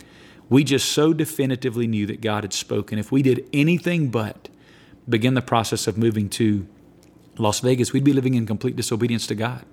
We 0.49 0.65
just 0.65 0.91
so 0.91 1.13
definitively 1.13 1.87
knew 1.87 2.07
that 2.07 2.21
God 2.21 2.45
had 2.45 2.53
spoken. 2.53 2.99
If 2.99 3.13
we 3.13 3.23
did 3.23 3.49
anything 3.53 4.11
but 4.11 4.49
begin 5.09 5.35
the 5.35 5.43
process 5.43 5.87
of 5.87 5.97
moving 5.97 6.29
to 6.31 6.67
Las 7.39 7.61
Vegas, 7.61 7.93
we'd 7.93 8.05
be 8.05 8.13
living 8.13 8.35
in 8.35 8.47
complete 8.47 8.77
disobedience 8.77 9.27
to 9.29 9.35
God. 9.35 9.65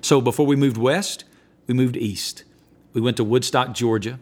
So 0.00 0.20
before 0.20 0.46
we 0.46 0.56
moved 0.56 0.76
west, 0.76 1.24
we 1.66 1.74
moved 1.74 1.96
east. 1.96 2.44
We 2.92 3.00
went 3.00 3.16
to 3.18 3.24
Woodstock, 3.24 3.72
Georgia 3.74 4.18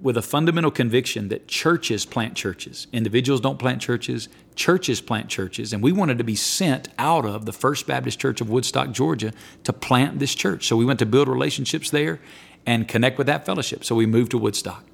with 0.00 0.16
a 0.16 0.22
fundamental 0.22 0.70
conviction 0.70 1.28
that 1.28 1.48
churches 1.48 2.04
plant 2.04 2.34
churches. 2.34 2.86
Individuals 2.92 3.40
don't 3.40 3.58
plant 3.58 3.80
churches, 3.80 4.28
churches 4.54 5.00
plant 5.00 5.28
churches. 5.28 5.72
And 5.72 5.82
we 5.82 5.92
wanted 5.92 6.18
to 6.18 6.24
be 6.24 6.36
sent 6.36 6.88
out 6.98 7.24
of 7.24 7.46
the 7.46 7.52
First 7.52 7.86
Baptist 7.86 8.18
Church 8.18 8.40
of 8.40 8.50
Woodstock, 8.50 8.92
Georgia 8.92 9.32
to 9.64 9.72
plant 9.72 10.18
this 10.18 10.34
church. 10.34 10.66
So 10.66 10.76
we 10.76 10.84
went 10.84 10.98
to 10.98 11.06
build 11.06 11.28
relationships 11.28 11.90
there 11.90 12.20
and 12.66 12.88
connect 12.88 13.18
with 13.18 13.26
that 13.28 13.46
fellowship. 13.46 13.84
So 13.84 13.94
we 13.94 14.06
moved 14.06 14.32
to 14.32 14.38
Woodstock. 14.38 14.84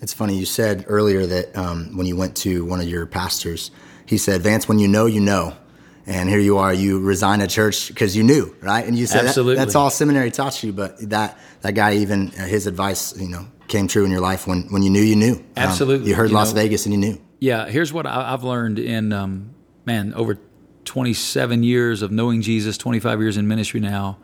It's 0.00 0.12
funny, 0.12 0.36
you 0.36 0.46
said 0.46 0.84
earlier 0.88 1.26
that 1.26 1.56
um, 1.56 1.96
when 1.96 2.06
you 2.06 2.16
went 2.16 2.36
to 2.38 2.64
one 2.64 2.80
of 2.80 2.88
your 2.88 3.06
pastors, 3.06 3.70
he 4.04 4.18
said, 4.18 4.42
Vance, 4.42 4.68
when 4.68 4.78
you 4.80 4.88
know, 4.88 5.06
you 5.06 5.20
know. 5.20 5.56
And 6.04 6.28
here 6.28 6.40
you 6.40 6.58
are, 6.58 6.74
you 6.74 6.98
resign 6.98 7.40
a 7.40 7.46
church 7.46 7.86
because 7.86 8.16
you 8.16 8.24
knew, 8.24 8.56
right? 8.60 8.84
And 8.84 8.98
you 8.98 9.06
said 9.06 9.26
Absolutely. 9.26 9.54
That, 9.54 9.66
that's 9.66 9.76
all 9.76 9.88
seminary 9.88 10.32
taught 10.32 10.60
you, 10.64 10.72
but 10.72 10.98
that 11.10 11.38
that 11.60 11.74
guy 11.74 11.94
even 11.94 12.28
uh, 12.30 12.44
his 12.44 12.66
advice, 12.66 13.16
you 13.16 13.28
know, 13.28 13.46
came 13.72 13.88
true 13.88 14.04
in 14.04 14.10
your 14.10 14.20
life 14.20 14.46
when, 14.46 14.62
when 14.68 14.82
you 14.82 14.90
knew 14.90 15.00
you 15.00 15.16
knew. 15.16 15.32
Um, 15.32 15.42
Absolutely. 15.56 16.10
you 16.10 16.14
heard 16.14 16.28
You 16.30 16.36
Las 16.36 16.52
know- 16.52 16.60
Vegas 16.60 16.84
and 16.86 16.92
you 16.94 17.00
knew. 17.00 17.18
Yeah, 17.40 17.68
here's 17.68 17.92
what 17.92 18.06
I- 18.06 18.32
I've 18.32 18.44
learned 18.44 18.78
in, 18.78 19.12
um, 19.12 19.50
man, 19.84 20.12
over 20.14 20.38
27 20.84 21.62
years 21.64 22.02
of 22.02 22.12
knowing 22.12 22.42
Jesus, 22.42 22.76
25 22.78 23.20
years 23.20 23.36
in 23.36 23.48
ministry 23.48 23.80
now. 23.80 24.18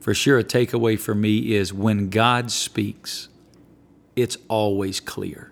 For 0.00 0.14
sure, 0.14 0.38
a 0.38 0.44
takeaway 0.44 0.98
for 0.98 1.14
me 1.14 1.54
is 1.54 1.72
when 1.72 2.08
God 2.08 2.50
speaks, 2.50 3.28
it's 4.16 4.36
always 4.48 5.00
clear. 5.00 5.50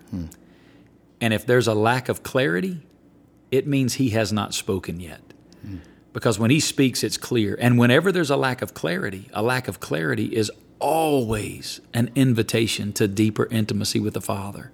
And 1.21 1.33
if 1.33 1.45
there's 1.45 1.67
a 1.67 1.73
lack 1.73 2.09
of 2.09 2.23
clarity, 2.23 2.81
it 3.51 3.67
means 3.67 3.95
He 3.95 4.09
has 4.09 4.33
not 4.33 4.53
spoken 4.53 4.99
yet. 4.99 5.21
Because 6.13 6.39
when 6.39 6.49
He 6.49 6.59
speaks, 6.59 7.03
it's 7.03 7.17
clear. 7.17 7.55
And 7.59 7.77
whenever 7.77 8.11
there's 8.11 8.29
a 8.31 8.37
lack 8.37 8.61
of 8.61 8.73
clarity, 8.73 9.29
a 9.33 9.41
lack 9.43 9.67
of 9.67 9.79
clarity 9.79 10.25
is 10.35 10.49
always 10.79 11.81
an 11.93 12.11
invitation 12.15 12.93
to 12.93 13.07
deeper 13.07 13.47
intimacy 13.47 13.99
with 13.99 14.13
the 14.13 14.21
Father. 14.21 14.71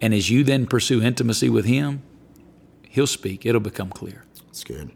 And 0.00 0.12
as 0.12 0.30
you 0.30 0.44
then 0.44 0.66
pursue 0.66 1.02
intimacy 1.02 1.48
with 1.48 1.64
Him, 1.64 2.02
He'll 2.88 3.06
speak, 3.06 3.44
it'll 3.44 3.60
become 3.60 3.90
clear. 3.90 4.24
That's 4.46 4.64
good. 4.64 4.90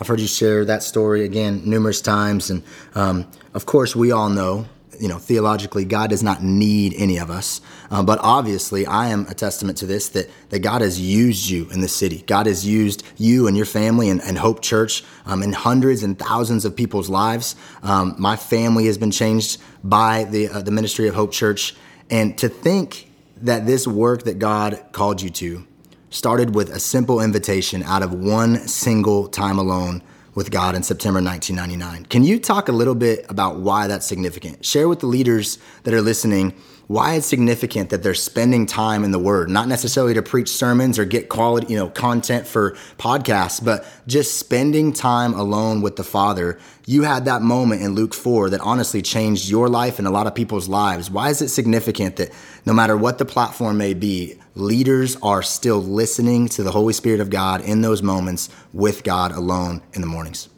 I've 0.00 0.06
heard 0.06 0.20
you 0.20 0.26
share 0.26 0.64
that 0.64 0.82
story 0.82 1.24
again 1.24 1.62
numerous 1.64 2.00
times, 2.00 2.50
and 2.50 2.62
um, 2.94 3.28
of 3.54 3.66
course, 3.66 3.94
we 3.94 4.10
all 4.12 4.28
know, 4.28 4.66
you 5.00 5.08
know, 5.08 5.18
theologically, 5.18 5.84
God 5.84 6.10
does 6.10 6.22
not 6.22 6.42
need 6.42 6.94
any 6.96 7.18
of 7.18 7.30
us. 7.30 7.60
Uh, 7.90 8.02
but 8.02 8.18
obviously, 8.22 8.86
I 8.86 9.08
am 9.08 9.26
a 9.28 9.34
testament 9.34 9.78
to 9.78 9.86
this 9.86 10.08
that 10.10 10.30
that 10.50 10.60
God 10.60 10.80
has 10.80 11.00
used 11.00 11.48
you 11.48 11.68
in 11.70 11.80
the 11.80 11.88
city. 11.88 12.22
God 12.26 12.46
has 12.46 12.66
used 12.66 13.02
you 13.16 13.46
and 13.46 13.56
your 13.56 13.66
family 13.66 14.08
and, 14.08 14.20
and 14.22 14.38
Hope 14.38 14.62
Church 14.62 15.04
um, 15.26 15.42
in 15.42 15.52
hundreds 15.52 16.02
and 16.02 16.18
thousands 16.18 16.64
of 16.64 16.76
people's 16.76 17.08
lives. 17.08 17.56
Um, 17.82 18.14
my 18.18 18.36
family 18.36 18.86
has 18.86 18.98
been 18.98 19.10
changed 19.10 19.60
by 19.82 20.24
the 20.24 20.48
uh, 20.48 20.62
the 20.62 20.70
ministry 20.70 21.08
of 21.08 21.14
Hope 21.14 21.32
Church, 21.32 21.74
and 22.10 22.36
to 22.38 22.48
think 22.48 23.10
that 23.38 23.66
this 23.66 23.86
work 23.86 24.22
that 24.24 24.38
God 24.38 24.82
called 24.92 25.20
you 25.20 25.30
to 25.30 25.66
started 26.10 26.54
with 26.54 26.68
a 26.70 26.78
simple 26.78 27.20
invitation 27.20 27.82
out 27.84 28.02
of 28.02 28.12
one 28.12 28.68
single 28.68 29.28
time 29.28 29.58
alone 29.58 30.02
with 30.34 30.50
God 30.50 30.74
in 30.74 30.82
September 30.82 31.20
1999. 31.22 32.06
Can 32.06 32.24
you 32.24 32.38
talk 32.38 32.68
a 32.68 32.72
little 32.72 32.94
bit 32.94 33.26
about 33.28 33.58
why 33.58 33.86
that's 33.86 34.06
significant? 34.06 34.64
Share 34.64 34.88
with 34.88 35.00
the 35.00 35.06
leaders 35.06 35.58
that 35.84 35.92
are 35.92 36.02
listening 36.02 36.54
why 36.92 37.14
it's 37.14 37.26
significant 37.26 37.88
that 37.88 38.02
they're 38.02 38.12
spending 38.12 38.66
time 38.66 39.02
in 39.02 39.12
the 39.12 39.18
Word, 39.18 39.48
not 39.48 39.66
necessarily 39.66 40.12
to 40.12 40.20
preach 40.20 40.48
sermons 40.50 40.98
or 40.98 41.06
get 41.06 41.30
quality, 41.30 41.72
you 41.72 41.78
know, 41.78 41.88
content 41.88 42.46
for 42.46 42.72
podcasts, 42.98 43.64
but 43.64 43.86
just 44.06 44.36
spending 44.36 44.92
time 44.92 45.32
alone 45.32 45.80
with 45.80 45.96
the 45.96 46.04
Father. 46.04 46.58
You 46.84 47.04
had 47.04 47.24
that 47.24 47.40
moment 47.40 47.80
in 47.80 47.94
Luke 47.94 48.12
4 48.12 48.50
that 48.50 48.60
honestly 48.60 49.00
changed 49.00 49.48
your 49.48 49.68
life 49.70 49.98
and 49.98 50.06
a 50.06 50.10
lot 50.10 50.26
of 50.26 50.34
people's 50.34 50.68
lives. 50.68 51.10
Why 51.10 51.30
is 51.30 51.40
it 51.40 51.48
significant 51.48 52.16
that 52.16 52.30
no 52.66 52.74
matter 52.74 52.96
what 52.96 53.16
the 53.16 53.24
platform 53.24 53.78
may 53.78 53.94
be, 53.94 54.38
leaders 54.54 55.16
are 55.22 55.42
still 55.42 55.82
listening 55.82 56.48
to 56.48 56.62
the 56.62 56.72
Holy 56.72 56.92
Spirit 56.92 57.20
of 57.20 57.30
God 57.30 57.60
in 57.62 57.80
those 57.80 58.02
moments 58.02 58.48
with 58.72 59.02
God 59.04 59.32
alone 59.32 59.82
in 59.92 60.00
the 60.00 60.06
mornings? 60.06 60.48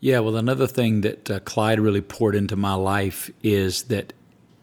Yeah, 0.00 0.18
well, 0.18 0.36
another 0.36 0.66
thing 0.66 1.00
that 1.00 1.30
uh, 1.30 1.40
Clyde 1.40 1.80
really 1.80 2.02
poured 2.02 2.34
into 2.34 2.56
my 2.56 2.74
life 2.74 3.30
is 3.42 3.84
that 3.84 4.12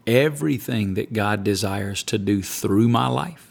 everything 0.06 0.94
that 0.94 1.12
God 1.12 1.42
desires 1.44 2.02
to 2.04 2.18
do 2.18 2.42
through 2.42 2.88
my 2.88 3.08
life, 3.08 3.48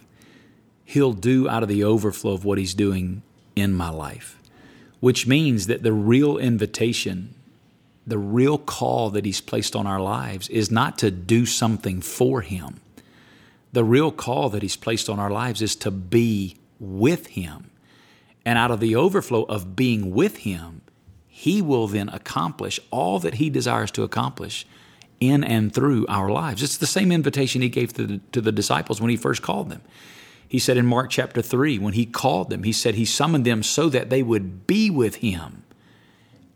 He'll 0.86 1.14
do 1.14 1.48
out 1.48 1.64
of 1.64 1.70
the 1.70 1.84
overflow 1.84 2.34
of 2.34 2.46
what 2.46 2.58
He's 2.58 2.74
doing 2.74 3.24
in 3.56 3.74
my 3.74 3.90
life, 3.90 4.42
which 5.00 5.28
means 5.28 5.68
that 5.68 5.84
the 5.84 5.94
real 5.94 6.38
invitation, 6.38 7.36
the 8.06 8.18
real 8.18 8.58
call 8.58 9.10
that 9.10 9.26
He's 9.26 9.42
placed 9.42 9.76
on 9.76 9.88
our 9.88 10.02
lives 10.02 10.50
is 10.50 10.72
not 10.72 10.98
to 11.00 11.12
do 11.12 11.46
something 11.46 12.02
for 12.02 12.42
Him. 12.42 12.80
The 13.74 13.84
real 13.84 14.12
call 14.12 14.50
that 14.50 14.62
He's 14.62 14.76
placed 14.76 15.10
on 15.10 15.20
our 15.20 15.30
lives 15.30 15.62
is 15.62 15.76
to 15.78 15.92
be 15.92 16.58
with 16.80 17.28
Him. 17.28 17.72
And 18.46 18.58
out 18.58 18.72
of 18.72 18.80
the 18.80 18.96
overflow 18.96 19.44
of 19.44 19.76
being 19.76 20.12
with 20.12 20.38
Him, 20.38 20.82
He 21.28 21.62
will 21.62 21.88
then 21.88 22.10
accomplish 22.10 22.80
all 22.90 23.20
that 23.20 23.36
He 23.36 23.50
desires 23.50 23.92
to 23.92 24.04
accomplish 24.04 24.66
in 25.20 25.44
and 25.44 25.74
through 25.74 26.06
our 26.08 26.30
lives. 26.30 26.64
It's 26.64 26.78
the 26.78 26.88
same 26.88 27.12
invitation 27.12 27.62
He 27.62 27.70
gave 27.70 27.94
to 27.94 28.08
the, 28.08 28.18
to 28.32 28.42
the 28.42 28.52
disciples 28.52 29.00
when 29.00 29.10
He 29.10 29.18
first 29.18 29.42
called 29.42 29.70
them. 29.70 29.82
He 30.48 30.60
said 30.60 30.76
in 30.76 30.86
Mark 30.86 31.10
chapter 31.10 31.42
3, 31.42 31.80
when 31.80 31.94
He 31.94 32.06
called 32.06 32.50
them, 32.50 32.64
He 32.64 32.74
said 32.74 32.96
He 32.96 33.06
summoned 33.06 33.46
them 33.46 33.64
so 33.64 33.88
that 33.90 34.10
they 34.10 34.24
would 34.24 34.68
be 34.68 34.90
with 34.90 35.18
Him 35.18 35.64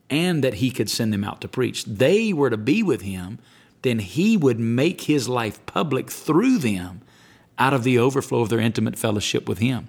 and 0.09 0.43
that 0.43 0.55
He 0.55 0.69
could 0.69 0.89
send 0.89 1.13
them 1.13 1.23
out 1.23 1.39
to 1.41 1.47
preach. 1.47 1.85
They 1.85 2.33
were 2.33 2.49
to 2.49 2.57
be 2.57 2.83
with 2.83 3.03
Him, 3.03 3.39
then 3.85 3.99
He 3.99 4.35
would 4.35 4.59
make 4.59 5.01
His 5.01 5.29
life 5.29 5.65
public 5.65 6.09
through 6.09 6.57
them 6.57 7.01
out 7.57 7.73
of 7.73 7.83
the 7.83 7.97
overflow 7.97 8.41
of 8.41 8.49
their 8.49 8.59
intimate 8.59 8.97
fellowship 8.97 9.47
with 9.47 9.59
Him. 9.59 9.87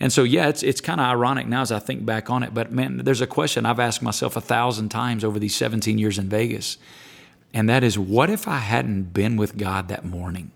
And 0.00 0.12
so, 0.12 0.22
yeah, 0.22 0.48
it's 0.48 0.62
it's 0.62 0.80
kind 0.80 1.00
of 1.00 1.06
ironic 1.06 1.46
now 1.46 1.60
as 1.60 1.70
I 1.70 1.78
think 1.78 2.06
back 2.06 2.30
on 2.30 2.42
it. 2.42 2.54
But 2.54 2.72
man, 2.72 2.98
there's 2.98 3.20
a 3.20 3.26
question 3.26 3.66
I've 3.66 3.78
asked 3.80 4.02
myself 4.02 4.34
a 4.34 4.40
thousand 4.40 4.88
times 4.88 5.24
over 5.24 5.38
these 5.38 5.54
17 5.54 5.98
years 5.98 6.18
in 6.18 6.28
Vegas. 6.28 6.78
And 7.52 7.68
that 7.68 7.84
is, 7.84 7.98
what 7.98 8.30
if 8.30 8.48
I 8.48 8.58
hadn't 8.58 9.12
been 9.12 9.36
with 9.36 9.58
God 9.58 9.88
that 9.88 10.04
morning? 10.04 10.52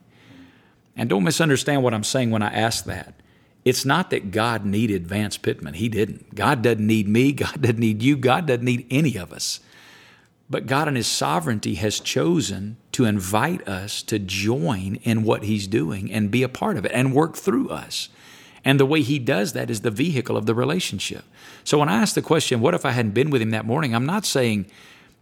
And 0.96 1.10
don't 1.10 1.24
misunderstand 1.24 1.82
what 1.82 1.92
I'm 1.92 2.04
saying 2.04 2.30
when 2.30 2.42
I 2.42 2.52
ask 2.52 2.84
that. 2.84 3.14
It's 3.64 3.84
not 3.84 4.10
that 4.10 4.30
God 4.30 4.64
needed 4.64 5.06
Vance 5.06 5.36
Pitman. 5.36 5.74
He 5.74 5.88
didn't. 5.88 6.34
God 6.34 6.62
doesn't 6.62 6.86
need 6.86 7.08
me. 7.08 7.32
God 7.32 7.60
doesn't 7.60 7.78
need 7.78 8.02
you. 8.02 8.16
God 8.16 8.46
doesn't 8.46 8.64
need 8.64 8.86
any 8.90 9.16
of 9.16 9.32
us. 9.32 9.60
But 10.48 10.66
God, 10.66 10.88
in 10.88 10.94
His 10.94 11.06
sovereignty, 11.06 11.76
has 11.76 12.00
chosen 12.00 12.76
to 12.92 13.04
invite 13.04 13.66
us 13.66 14.02
to 14.04 14.18
join 14.18 14.96
in 15.02 15.22
what 15.22 15.44
He's 15.44 15.66
doing 15.66 16.12
and 16.12 16.30
be 16.30 16.42
a 16.42 16.48
part 16.48 16.76
of 16.76 16.84
it 16.84 16.92
and 16.92 17.14
work 17.14 17.36
through 17.36 17.70
us. 17.70 18.08
And 18.64 18.78
the 18.78 18.86
way 18.86 19.02
He 19.02 19.18
does 19.18 19.52
that 19.54 19.70
is 19.70 19.80
the 19.80 19.90
vehicle 19.90 20.36
of 20.36 20.46
the 20.46 20.54
relationship. 20.54 21.24
So 21.64 21.78
when 21.78 21.88
I 21.88 21.96
ask 21.96 22.14
the 22.14 22.22
question, 22.22 22.60
what 22.60 22.74
if 22.74 22.84
I 22.84 22.90
hadn't 22.90 23.12
been 23.12 23.30
with 23.30 23.42
Him 23.42 23.50
that 23.50 23.66
morning? 23.66 23.94
I'm 23.94 24.06
not 24.06 24.26
saying, 24.26 24.66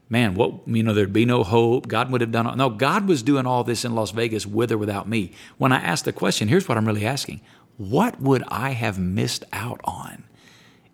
man, 0.09 0.35
what, 0.35 0.67
you 0.67 0.83
know, 0.83 0.93
there'd 0.93 1.13
be 1.13 1.25
no 1.25 1.43
hope. 1.45 1.89
God 1.89 2.11
would 2.11 2.21
have 2.21 2.33
done 2.33 2.47
all. 2.47 2.57
No, 2.57 2.71
God 2.71 3.09
was 3.09 3.23
doing 3.23 3.47
all 3.47 3.65
this 3.65 3.85
in 3.85 3.95
Las 3.95 4.11
Vegas 4.11 4.47
with 4.47 4.73
or 4.73 4.79
without 4.79 5.09
me. 5.09 5.33
When 5.57 5.73
I 5.73 5.81
ask 5.81 6.05
the 6.05 6.13
question, 6.13 6.49
here's 6.49 6.69
what 6.69 6.77
I'm 6.77 6.87
really 6.87 7.07
asking 7.07 7.41
what 7.79 8.21
would 8.21 8.45
I 8.49 8.71
have 8.71 8.99
missed 8.99 9.45
out 9.53 9.81
on 9.85 10.25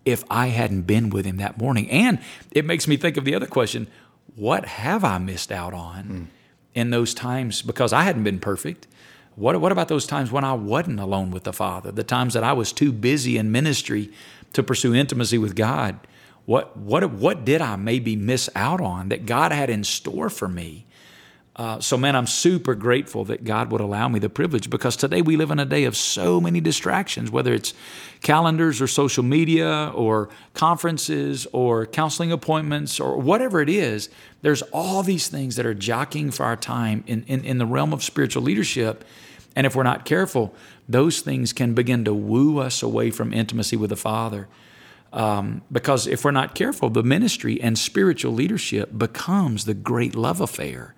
if 0.04 0.22
I 0.30 0.46
hadn't 0.46 0.82
been 0.82 1.10
with 1.10 1.26
Him 1.26 1.38
that 1.38 1.58
morning? 1.58 1.90
And 1.90 2.20
it 2.52 2.64
makes 2.64 2.86
me 2.86 2.96
think 2.96 3.16
of 3.16 3.24
the 3.24 3.34
other 3.34 3.46
question 3.46 3.88
what 4.38 4.66
have 4.66 5.02
I 5.02 5.18
missed 5.18 5.50
out 5.50 5.74
on 5.74 6.04
mm. 6.04 6.26
in 6.72 6.90
those 6.90 7.12
times 7.12 7.60
because 7.60 7.92
I 7.92 8.02
hadn't 8.04 8.22
been 8.22 8.38
perfect? 8.38 8.86
What, 9.34 9.60
what 9.60 9.72
about 9.72 9.88
those 9.88 10.06
times 10.06 10.30
when 10.30 10.44
I 10.44 10.52
wasn't 10.52 11.00
alone 11.00 11.32
with 11.32 11.42
the 11.42 11.52
Father? 11.52 11.90
The 11.90 12.04
times 12.04 12.34
that 12.34 12.44
I 12.44 12.52
was 12.52 12.72
too 12.72 12.92
busy 12.92 13.36
in 13.36 13.50
ministry 13.50 14.12
to 14.52 14.62
pursue 14.62 14.94
intimacy 14.94 15.38
with 15.38 15.56
God? 15.56 15.98
What, 16.44 16.76
what, 16.76 17.10
what 17.10 17.44
did 17.44 17.60
I 17.60 17.74
maybe 17.76 18.14
miss 18.14 18.48
out 18.54 18.80
on 18.80 19.08
that 19.08 19.26
God 19.26 19.50
had 19.50 19.70
in 19.70 19.82
store 19.82 20.30
for 20.30 20.48
me? 20.48 20.86
Uh, 21.58 21.80
so, 21.80 21.96
man, 21.96 22.14
I'm 22.14 22.28
super 22.28 22.76
grateful 22.76 23.24
that 23.24 23.42
God 23.42 23.72
would 23.72 23.80
allow 23.80 24.08
me 24.08 24.20
the 24.20 24.30
privilege 24.30 24.70
because 24.70 24.94
today 24.94 25.22
we 25.22 25.36
live 25.36 25.50
in 25.50 25.58
a 25.58 25.64
day 25.64 25.84
of 25.84 25.96
so 25.96 26.40
many 26.40 26.60
distractions, 26.60 27.32
whether 27.32 27.52
it's 27.52 27.74
calendars 28.22 28.80
or 28.80 28.86
social 28.86 29.24
media 29.24 29.90
or 29.92 30.28
conferences 30.54 31.48
or 31.52 31.84
counseling 31.84 32.30
appointments 32.30 33.00
or 33.00 33.18
whatever 33.18 33.60
it 33.60 33.68
is. 33.68 34.08
There's 34.40 34.62
all 34.70 35.02
these 35.02 35.26
things 35.26 35.56
that 35.56 35.66
are 35.66 35.74
jockeying 35.74 36.30
for 36.30 36.46
our 36.46 36.54
time 36.54 37.02
in, 37.08 37.24
in, 37.24 37.44
in 37.44 37.58
the 37.58 37.66
realm 37.66 37.92
of 37.92 38.04
spiritual 38.04 38.44
leadership. 38.44 39.04
And 39.56 39.66
if 39.66 39.74
we're 39.74 39.82
not 39.82 40.04
careful, 40.04 40.54
those 40.88 41.22
things 41.22 41.52
can 41.52 41.74
begin 41.74 42.04
to 42.04 42.14
woo 42.14 42.60
us 42.60 42.84
away 42.84 43.10
from 43.10 43.32
intimacy 43.32 43.76
with 43.76 43.90
the 43.90 43.96
Father. 43.96 44.46
Um, 45.12 45.62
because 45.72 46.06
if 46.06 46.24
we're 46.24 46.30
not 46.30 46.54
careful, 46.54 46.88
the 46.88 47.02
ministry 47.02 47.60
and 47.60 47.76
spiritual 47.76 48.32
leadership 48.32 48.96
becomes 48.96 49.64
the 49.64 49.74
great 49.74 50.14
love 50.14 50.40
affair 50.40 50.94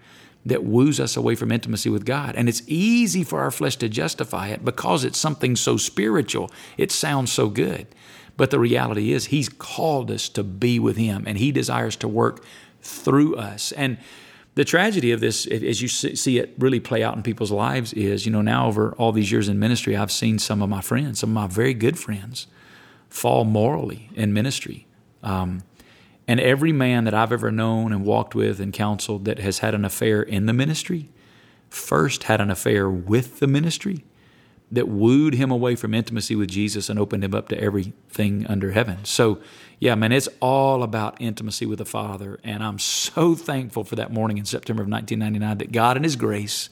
that 0.46 0.64
woos 0.64 0.98
us 0.98 1.16
away 1.16 1.34
from 1.34 1.52
intimacy 1.52 1.90
with 1.90 2.04
God. 2.04 2.34
And 2.34 2.48
it's 2.48 2.62
easy 2.66 3.24
for 3.24 3.40
our 3.40 3.50
flesh 3.50 3.76
to 3.76 3.88
justify 3.88 4.48
it 4.48 4.64
because 4.64 5.04
it's 5.04 5.18
something 5.18 5.54
so 5.54 5.76
spiritual. 5.76 6.50
It 6.78 6.90
sounds 6.90 7.30
so 7.30 7.48
good. 7.48 7.86
But 8.36 8.50
the 8.50 8.58
reality 8.58 9.12
is, 9.12 9.26
He's 9.26 9.50
called 9.50 10.10
us 10.10 10.28
to 10.30 10.42
be 10.42 10.78
with 10.78 10.96
Him, 10.96 11.24
and 11.26 11.36
He 11.36 11.52
desires 11.52 11.94
to 11.96 12.08
work 12.08 12.42
through 12.80 13.36
us. 13.36 13.72
And 13.72 13.98
the 14.54 14.64
tragedy 14.64 15.12
of 15.12 15.20
this, 15.20 15.46
as 15.46 15.82
you 15.82 15.88
see 15.88 16.38
it 16.38 16.54
really 16.58 16.80
play 16.80 17.02
out 17.02 17.14
in 17.16 17.22
people's 17.22 17.52
lives, 17.52 17.92
is 17.92 18.24
you 18.24 18.32
know, 18.32 18.40
now 18.40 18.66
over 18.66 18.92
all 18.92 19.12
these 19.12 19.30
years 19.30 19.48
in 19.48 19.58
ministry, 19.58 19.94
I've 19.94 20.10
seen 20.10 20.38
some 20.38 20.62
of 20.62 20.70
my 20.70 20.80
friends, 20.80 21.20
some 21.20 21.30
of 21.30 21.34
my 21.34 21.46
very 21.46 21.74
good 21.74 21.98
friends, 21.98 22.46
fall 23.10 23.44
morally 23.44 24.08
in 24.14 24.32
ministry. 24.32 24.86
Um, 25.22 25.62
and 26.30 26.38
every 26.38 26.70
man 26.70 27.02
that 27.06 27.12
I've 27.12 27.32
ever 27.32 27.50
known 27.50 27.92
and 27.92 28.04
walked 28.04 28.36
with 28.36 28.60
and 28.60 28.72
counseled 28.72 29.24
that 29.24 29.40
has 29.40 29.58
had 29.58 29.74
an 29.74 29.84
affair 29.84 30.22
in 30.22 30.46
the 30.46 30.52
ministry 30.52 31.08
first 31.68 32.22
had 32.22 32.40
an 32.40 32.52
affair 32.52 32.88
with 32.88 33.40
the 33.40 33.48
ministry 33.48 34.04
that 34.70 34.86
wooed 34.86 35.34
him 35.34 35.50
away 35.50 35.74
from 35.74 35.92
intimacy 35.92 36.36
with 36.36 36.48
Jesus 36.48 36.88
and 36.88 37.00
opened 37.00 37.24
him 37.24 37.34
up 37.34 37.48
to 37.48 37.60
everything 37.60 38.46
under 38.46 38.70
heaven. 38.70 39.04
So, 39.04 39.40
yeah, 39.80 39.96
man, 39.96 40.12
it's 40.12 40.28
all 40.38 40.84
about 40.84 41.20
intimacy 41.20 41.66
with 41.66 41.78
the 41.78 41.84
Father. 41.84 42.38
And 42.44 42.62
I'm 42.62 42.78
so 42.78 43.34
thankful 43.34 43.82
for 43.82 43.96
that 43.96 44.12
morning 44.12 44.38
in 44.38 44.44
September 44.44 44.84
of 44.84 44.88
1999 44.88 45.58
that 45.58 45.72
God, 45.72 45.96
in 45.96 46.04
His 46.04 46.14
grace, 46.14 46.68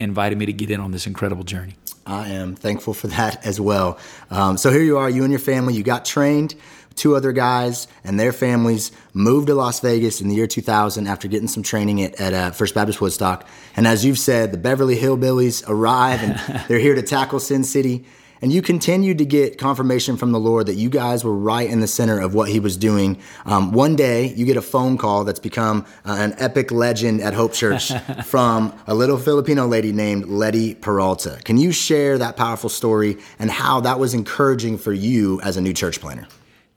invited 0.00 0.38
me 0.38 0.46
to 0.46 0.52
get 0.54 0.70
in 0.70 0.80
on 0.80 0.92
this 0.92 1.06
incredible 1.06 1.44
journey. 1.44 1.74
I 2.06 2.28
am 2.28 2.56
thankful 2.56 2.94
for 2.94 3.08
that 3.08 3.44
as 3.44 3.60
well. 3.60 3.98
Um, 4.30 4.56
so 4.56 4.70
here 4.70 4.80
you 4.80 4.96
are, 4.96 5.10
you 5.10 5.24
and 5.24 5.30
your 5.30 5.40
family, 5.40 5.74
you 5.74 5.82
got 5.82 6.06
trained 6.06 6.54
two 6.98 7.16
other 7.16 7.32
guys 7.32 7.88
and 8.04 8.18
their 8.18 8.32
families 8.32 8.92
moved 9.14 9.46
to 9.46 9.54
Las 9.54 9.80
Vegas 9.80 10.20
in 10.20 10.28
the 10.28 10.34
year 10.34 10.46
2000 10.46 11.06
after 11.06 11.28
getting 11.28 11.48
some 11.48 11.62
training 11.62 12.02
at, 12.02 12.20
at 12.20 12.34
uh, 12.34 12.50
First 12.50 12.74
Baptist 12.74 13.00
Woodstock. 13.00 13.46
And 13.76 13.86
as 13.86 14.04
you've 14.04 14.18
said, 14.18 14.52
the 14.52 14.58
Beverly 14.58 14.96
Hillbillies 14.96 15.64
arrive 15.68 16.22
and 16.22 16.64
they're 16.68 16.78
here 16.78 16.94
to 16.94 17.02
tackle 17.02 17.40
Sin 17.40 17.64
City. 17.64 18.04
And 18.40 18.52
you 18.52 18.62
continued 18.62 19.18
to 19.18 19.24
get 19.24 19.58
confirmation 19.58 20.16
from 20.16 20.30
the 20.30 20.38
Lord 20.38 20.66
that 20.66 20.74
you 20.74 20.88
guys 20.88 21.24
were 21.24 21.34
right 21.34 21.68
in 21.68 21.80
the 21.80 21.88
center 21.88 22.20
of 22.20 22.34
what 22.34 22.48
He 22.48 22.60
was 22.60 22.76
doing. 22.76 23.18
Um, 23.44 23.72
one 23.72 23.96
day, 23.96 24.32
you 24.34 24.46
get 24.46 24.56
a 24.56 24.62
phone 24.62 24.96
call 24.96 25.24
that's 25.24 25.40
become 25.40 25.86
uh, 26.04 26.16
an 26.18 26.34
epic 26.38 26.70
legend 26.70 27.20
at 27.20 27.34
Hope 27.34 27.52
Church 27.52 27.92
from 28.24 28.78
a 28.86 28.94
little 28.94 29.18
Filipino 29.18 29.66
lady 29.66 29.92
named 29.92 30.26
Letty 30.26 30.76
Peralta. 30.76 31.40
Can 31.44 31.58
you 31.58 31.72
share 31.72 32.16
that 32.18 32.36
powerful 32.36 32.70
story 32.70 33.18
and 33.40 33.50
how 33.50 33.80
that 33.80 33.98
was 33.98 34.14
encouraging 34.14 34.78
for 34.78 34.92
you 34.92 35.40
as 35.40 35.56
a 35.56 35.60
new 35.60 35.72
church 35.72 36.00
planter? 36.00 36.28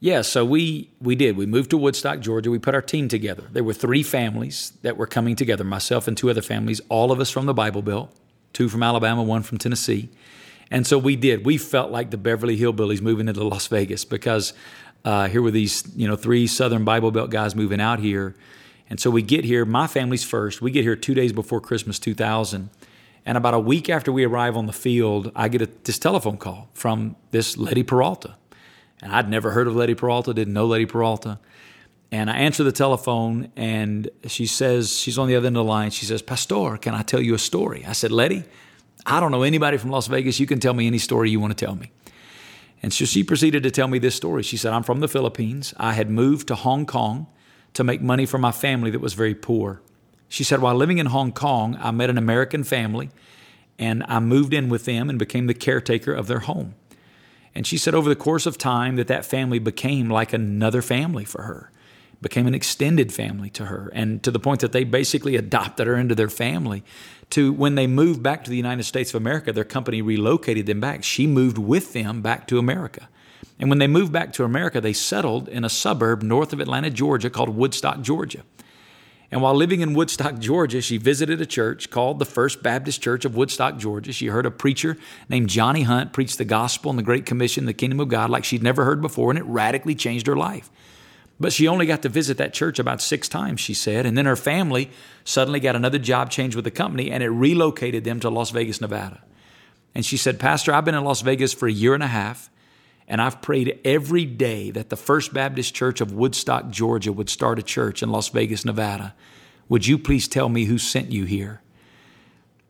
Yeah, 0.02 0.22
so 0.22 0.44
we 0.44 0.90
we 1.00 1.14
did. 1.14 1.36
We 1.36 1.46
moved 1.46 1.70
to 1.70 1.78
Woodstock, 1.78 2.18
Georgia. 2.18 2.50
We 2.50 2.58
put 2.58 2.74
our 2.74 2.82
team 2.82 3.06
together. 3.06 3.44
There 3.52 3.62
were 3.62 3.72
three 3.72 4.02
families 4.02 4.72
that 4.82 4.96
were 4.96 5.06
coming 5.06 5.36
together, 5.36 5.62
myself 5.62 6.08
and 6.08 6.16
two 6.16 6.28
other 6.28 6.42
families, 6.42 6.80
all 6.88 7.12
of 7.12 7.20
us 7.20 7.30
from 7.30 7.46
the 7.46 7.54
Bible 7.54 7.82
Belt, 7.82 8.12
two 8.52 8.68
from 8.68 8.82
Alabama, 8.82 9.22
one 9.22 9.44
from 9.44 9.58
Tennessee. 9.58 10.08
And 10.72 10.88
so 10.88 10.98
we 10.98 11.14
did. 11.14 11.46
We 11.46 11.56
felt 11.56 11.92
like 11.92 12.10
the 12.10 12.16
Beverly 12.16 12.58
Hillbillies 12.58 13.00
moving 13.00 13.28
into 13.28 13.44
Las 13.44 13.68
Vegas 13.68 14.04
because 14.04 14.54
uh, 15.04 15.28
here 15.28 15.40
were 15.40 15.52
these, 15.52 15.84
you 15.94 16.08
know, 16.08 16.16
three 16.16 16.48
Southern 16.48 16.84
Bible 16.84 17.12
Belt 17.12 17.30
guys 17.30 17.54
moving 17.54 17.80
out 17.80 18.00
here. 18.00 18.34
And 18.90 18.98
so 18.98 19.08
we 19.08 19.22
get 19.22 19.44
here, 19.44 19.64
my 19.64 19.86
family's 19.86 20.24
first. 20.24 20.60
We 20.60 20.72
get 20.72 20.82
here 20.82 20.96
two 20.96 21.14
days 21.14 21.32
before 21.32 21.60
Christmas 21.60 22.00
2000. 22.00 22.70
And 23.24 23.38
about 23.38 23.54
a 23.54 23.60
week 23.60 23.88
after 23.88 24.10
we 24.10 24.24
arrive 24.24 24.56
on 24.56 24.66
the 24.66 24.72
field, 24.72 25.30
I 25.36 25.46
get 25.46 25.62
a, 25.62 25.68
this 25.84 26.00
telephone 26.00 26.38
call 26.38 26.70
from 26.74 27.14
this 27.30 27.56
Letty 27.56 27.84
Peralta 27.84 28.34
and 29.02 29.12
I'd 29.12 29.28
never 29.28 29.50
heard 29.50 29.66
of 29.66 29.76
Letty 29.76 29.94
Peralta, 29.94 30.32
didn't 30.32 30.54
know 30.54 30.66
Letty 30.66 30.86
Peralta. 30.86 31.38
And 32.10 32.30
I 32.30 32.36
answer 32.36 32.62
the 32.62 32.72
telephone, 32.72 33.50
and 33.56 34.08
she 34.26 34.46
says, 34.46 34.98
she's 34.98 35.18
on 35.18 35.28
the 35.28 35.36
other 35.36 35.46
end 35.46 35.56
of 35.56 35.64
the 35.64 35.68
line. 35.70 35.90
She 35.90 36.04
says, 36.04 36.22
Pastor, 36.22 36.76
can 36.76 36.94
I 36.94 37.02
tell 37.02 37.20
you 37.20 37.34
a 37.34 37.38
story? 37.38 37.84
I 37.86 37.92
said, 37.92 38.12
Letty, 38.12 38.44
I 39.04 39.18
don't 39.18 39.32
know 39.32 39.42
anybody 39.42 39.78
from 39.78 39.90
Las 39.90 40.06
Vegas. 40.06 40.38
You 40.38 40.46
can 40.46 40.60
tell 40.60 40.74
me 40.74 40.86
any 40.86 40.98
story 40.98 41.30
you 41.30 41.40
want 41.40 41.56
to 41.56 41.64
tell 41.64 41.74
me. 41.74 41.90
And 42.82 42.92
so 42.92 43.04
she 43.04 43.24
proceeded 43.24 43.62
to 43.62 43.70
tell 43.70 43.88
me 43.88 43.98
this 43.98 44.14
story. 44.14 44.42
She 44.42 44.56
said, 44.56 44.72
I'm 44.72 44.82
from 44.82 45.00
the 45.00 45.08
Philippines. 45.08 45.72
I 45.76 45.92
had 45.94 46.10
moved 46.10 46.48
to 46.48 46.54
Hong 46.54 46.84
Kong 46.84 47.28
to 47.74 47.84
make 47.84 48.02
money 48.02 48.26
for 48.26 48.38
my 48.38 48.52
family 48.52 48.90
that 48.90 49.00
was 49.00 49.14
very 49.14 49.34
poor. 49.34 49.80
She 50.28 50.44
said, 50.44 50.60
while 50.60 50.74
living 50.74 50.98
in 50.98 51.06
Hong 51.06 51.32
Kong, 51.32 51.78
I 51.80 51.90
met 51.92 52.10
an 52.10 52.18
American 52.18 52.64
family 52.64 53.10
and 53.78 54.04
I 54.08 54.20
moved 54.20 54.52
in 54.52 54.68
with 54.68 54.84
them 54.84 55.08
and 55.08 55.18
became 55.18 55.46
the 55.46 55.54
caretaker 55.54 56.12
of 56.12 56.26
their 56.26 56.40
home. 56.40 56.74
And 57.54 57.66
she 57.66 57.78
said 57.78 57.94
over 57.94 58.08
the 58.08 58.16
course 58.16 58.46
of 58.46 58.56
time 58.58 58.96
that 58.96 59.08
that 59.08 59.24
family 59.24 59.58
became 59.58 60.08
like 60.08 60.32
another 60.32 60.82
family 60.82 61.24
for 61.24 61.42
her, 61.42 61.70
became 62.20 62.46
an 62.46 62.54
extended 62.54 63.12
family 63.12 63.50
to 63.50 63.66
her, 63.66 63.90
and 63.94 64.22
to 64.22 64.30
the 64.30 64.38
point 64.38 64.60
that 64.60 64.72
they 64.72 64.84
basically 64.84 65.36
adopted 65.36 65.86
her 65.86 65.96
into 65.96 66.14
their 66.14 66.30
family. 66.30 66.82
To 67.30 67.52
when 67.52 67.74
they 67.74 67.86
moved 67.86 68.22
back 68.22 68.44
to 68.44 68.50
the 68.50 68.56
United 68.56 68.84
States 68.84 69.10
of 69.14 69.20
America, 69.20 69.52
their 69.52 69.64
company 69.64 70.02
relocated 70.02 70.66
them 70.66 70.80
back. 70.80 71.02
She 71.02 71.26
moved 71.26 71.58
with 71.58 71.92
them 71.92 72.22
back 72.22 72.46
to 72.48 72.58
America. 72.58 73.08
And 73.58 73.68
when 73.68 73.78
they 73.78 73.86
moved 73.86 74.12
back 74.12 74.32
to 74.34 74.44
America, 74.44 74.80
they 74.80 74.92
settled 74.92 75.48
in 75.48 75.64
a 75.64 75.68
suburb 75.68 76.22
north 76.22 76.52
of 76.52 76.60
Atlanta, 76.60 76.90
Georgia 76.90 77.30
called 77.30 77.50
Woodstock, 77.50 78.00
Georgia. 78.00 78.42
And 79.32 79.40
while 79.40 79.54
living 79.54 79.80
in 79.80 79.94
Woodstock, 79.94 80.38
Georgia, 80.38 80.82
she 80.82 80.98
visited 80.98 81.40
a 81.40 81.46
church 81.46 81.88
called 81.88 82.18
the 82.18 82.26
First 82.26 82.62
Baptist 82.62 83.00
Church 83.00 83.24
of 83.24 83.34
Woodstock, 83.34 83.78
Georgia. 83.78 84.12
She 84.12 84.26
heard 84.26 84.44
a 84.44 84.50
preacher 84.50 84.98
named 85.30 85.48
Johnny 85.48 85.82
Hunt 85.82 86.12
preach 86.12 86.36
the 86.36 86.44
gospel 86.44 86.90
and 86.90 86.98
the 86.98 87.02
Great 87.02 87.24
Commission, 87.24 87.64
the 87.64 87.72
kingdom 87.72 87.98
of 87.98 88.08
God, 88.08 88.28
like 88.28 88.44
she'd 88.44 88.62
never 88.62 88.84
heard 88.84 89.00
before, 89.00 89.30
and 89.30 89.38
it 89.38 89.46
radically 89.46 89.94
changed 89.94 90.26
her 90.26 90.36
life. 90.36 90.70
But 91.40 91.54
she 91.54 91.66
only 91.66 91.86
got 91.86 92.02
to 92.02 92.10
visit 92.10 92.36
that 92.36 92.52
church 92.52 92.78
about 92.78 93.00
six 93.00 93.26
times, 93.26 93.58
she 93.58 93.72
said. 93.72 94.04
And 94.04 94.18
then 94.18 94.26
her 94.26 94.36
family 94.36 94.90
suddenly 95.24 95.60
got 95.60 95.76
another 95.76 95.98
job 95.98 96.30
change 96.30 96.54
with 96.54 96.66
the 96.66 96.70
company, 96.70 97.10
and 97.10 97.22
it 97.22 97.30
relocated 97.30 98.04
them 98.04 98.20
to 98.20 98.28
Las 98.28 98.50
Vegas, 98.50 98.82
Nevada. 98.82 99.22
And 99.94 100.04
she 100.04 100.18
said, 100.18 100.38
Pastor, 100.38 100.74
I've 100.74 100.84
been 100.84 100.94
in 100.94 101.04
Las 101.04 101.22
Vegas 101.22 101.54
for 101.54 101.66
a 101.66 101.72
year 101.72 101.94
and 101.94 102.02
a 102.02 102.08
half. 102.08 102.50
And 103.08 103.20
I've 103.20 103.42
prayed 103.42 103.80
every 103.84 104.24
day 104.24 104.70
that 104.70 104.90
the 104.90 104.96
First 104.96 105.34
Baptist 105.34 105.74
Church 105.74 106.00
of 106.00 106.12
Woodstock, 106.12 106.70
Georgia 106.70 107.12
would 107.12 107.28
start 107.28 107.58
a 107.58 107.62
church 107.62 108.02
in 108.02 108.10
Las 108.10 108.28
Vegas, 108.28 108.64
Nevada. 108.64 109.14
Would 109.68 109.86
you 109.86 109.98
please 109.98 110.28
tell 110.28 110.48
me 110.48 110.64
who 110.64 110.78
sent 110.78 111.10
you 111.10 111.24
here? 111.24 111.60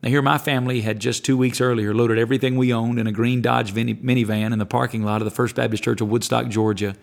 Now, 0.02 0.08
here, 0.08 0.22
my 0.22 0.38
family 0.38 0.80
had 0.80 0.98
just 0.98 1.24
two 1.24 1.36
weeks 1.36 1.60
earlier 1.60 1.94
loaded 1.94 2.18
everything 2.18 2.56
we 2.56 2.72
owned 2.72 2.98
in 2.98 3.06
a 3.06 3.12
green 3.12 3.40
Dodge 3.40 3.72
minivan 3.72 4.52
in 4.52 4.58
the 4.58 4.66
parking 4.66 5.04
lot 5.04 5.20
of 5.20 5.24
the 5.24 5.30
First 5.30 5.54
Baptist 5.54 5.84
Church 5.84 6.00
of 6.00 6.08
Woodstock, 6.08 6.48
Georgia, 6.48 6.96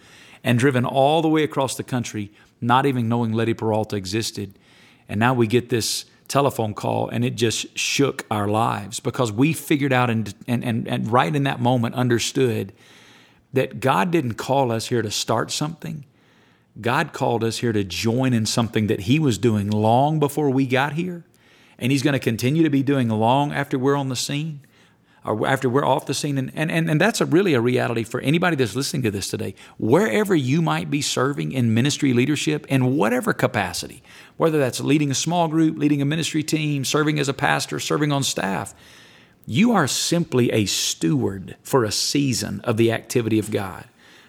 and 0.43 0.59
driven 0.59 0.85
all 0.85 1.21
the 1.21 1.29
way 1.29 1.43
across 1.43 1.75
the 1.75 1.83
country, 1.83 2.31
not 2.59 2.85
even 2.85 3.07
knowing 3.07 3.31
Letty 3.31 3.53
Peralta 3.53 3.95
existed. 3.95 4.59
And 5.07 5.19
now 5.19 5.33
we 5.33 5.47
get 5.47 5.69
this 5.69 6.05
telephone 6.27 6.73
call 6.73 7.09
and 7.09 7.25
it 7.25 7.35
just 7.35 7.77
shook 7.77 8.25
our 8.29 8.47
lives 8.47 8.99
because 8.99 9.31
we 9.31 9.51
figured 9.51 9.91
out 9.91 10.09
and, 10.09 10.33
and, 10.47 10.63
and, 10.63 10.87
and 10.87 11.11
right 11.11 11.35
in 11.35 11.43
that 11.43 11.59
moment 11.59 11.95
understood 11.95 12.71
that 13.53 13.79
God 13.79 14.11
didn't 14.11 14.35
call 14.35 14.71
us 14.71 14.87
here 14.87 15.01
to 15.01 15.11
start 15.11 15.51
something. 15.51 16.05
God 16.79 17.13
called 17.13 17.43
us 17.43 17.57
here 17.57 17.73
to 17.73 17.83
join 17.83 18.33
in 18.33 18.45
something 18.45 18.87
that 18.87 19.01
He 19.01 19.19
was 19.19 19.37
doing 19.37 19.69
long 19.69 20.19
before 20.19 20.49
we 20.49 20.65
got 20.65 20.93
here, 20.93 21.25
and 21.77 21.91
He's 21.91 22.03
going 22.03 22.13
to 22.13 22.19
continue 22.19 22.63
to 22.63 22.69
be 22.69 22.83
doing 22.83 23.09
long 23.09 23.51
after 23.51 23.77
we're 23.77 23.95
on 23.95 24.09
the 24.09 24.15
scene 24.15 24.61
or 25.25 25.47
after 25.47 25.69
we're 25.69 25.85
off 25.85 26.05
the 26.05 26.13
scene. 26.13 26.37
And, 26.37 26.51
and, 26.55 26.89
and 26.89 27.01
that's 27.01 27.21
a 27.21 27.25
really 27.25 27.53
a 27.53 27.61
reality 27.61 28.03
for 28.03 28.21
anybody 28.21 28.55
that's 28.55 28.75
listening 28.75 29.03
to 29.03 29.11
this 29.11 29.29
today. 29.29 29.55
Wherever 29.77 30.35
you 30.35 30.61
might 30.61 30.89
be 30.89 31.01
serving 31.01 31.51
in 31.51 31.73
ministry 31.73 32.13
leadership 32.13 32.65
in 32.67 32.95
whatever 32.95 33.33
capacity, 33.33 34.01
whether 34.37 34.59
that's 34.59 34.79
leading 34.79 35.11
a 35.11 35.15
small 35.15 35.47
group, 35.47 35.77
leading 35.77 36.01
a 36.01 36.05
ministry 36.05 36.43
team, 36.43 36.85
serving 36.85 37.19
as 37.19 37.27
a 37.27 37.33
pastor, 37.33 37.79
serving 37.79 38.11
on 38.11 38.23
staff, 38.23 38.73
you 39.49 39.71
are 39.71 39.87
simply 39.87 40.51
a 40.51 40.67
steward 40.67 41.55
for 41.63 41.83
a 41.83 41.91
season 41.91 42.61
of 42.65 42.77
the 42.77 42.91
activity 42.91 43.39
of 43.39 43.49
God. 43.49 43.83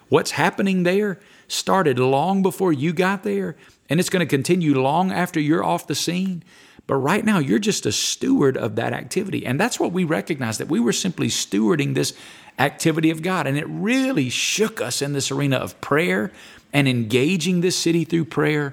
What's 0.08 0.30
happening 0.30 0.84
there 0.84 1.20
started 1.46 1.98
long 1.98 2.40
before 2.40 2.72
you 2.72 2.94
got 2.94 3.22
there, 3.22 3.54
and 3.90 4.00
it's 4.00 4.08
going 4.08 4.26
to 4.26 4.36
continue 4.36 4.80
long 4.80 5.12
after 5.12 5.38
you're 5.38 5.62
off 5.62 5.86
the 5.86 5.94
scene. 5.94 6.42
But 6.86 6.94
right 6.94 7.22
now, 7.22 7.38
you're 7.38 7.58
just 7.58 7.84
a 7.84 7.92
steward 7.92 8.56
of 8.56 8.76
that 8.76 8.94
activity. 8.94 9.44
And 9.44 9.60
that's 9.60 9.78
what 9.78 9.92
we 9.92 10.04
recognize 10.04 10.56
that 10.56 10.68
we 10.68 10.80
were 10.80 10.90
simply 10.90 11.28
stewarding 11.28 11.94
this 11.94 12.14
activity 12.58 13.10
of 13.10 13.20
God. 13.20 13.46
And 13.46 13.58
it 13.58 13.66
really 13.68 14.30
shook 14.30 14.80
us 14.80 15.02
in 15.02 15.12
this 15.12 15.30
arena 15.30 15.56
of 15.56 15.78
prayer 15.82 16.32
and 16.72 16.88
engaging 16.88 17.60
this 17.60 17.76
city 17.76 18.04
through 18.06 18.24
prayer. 18.24 18.72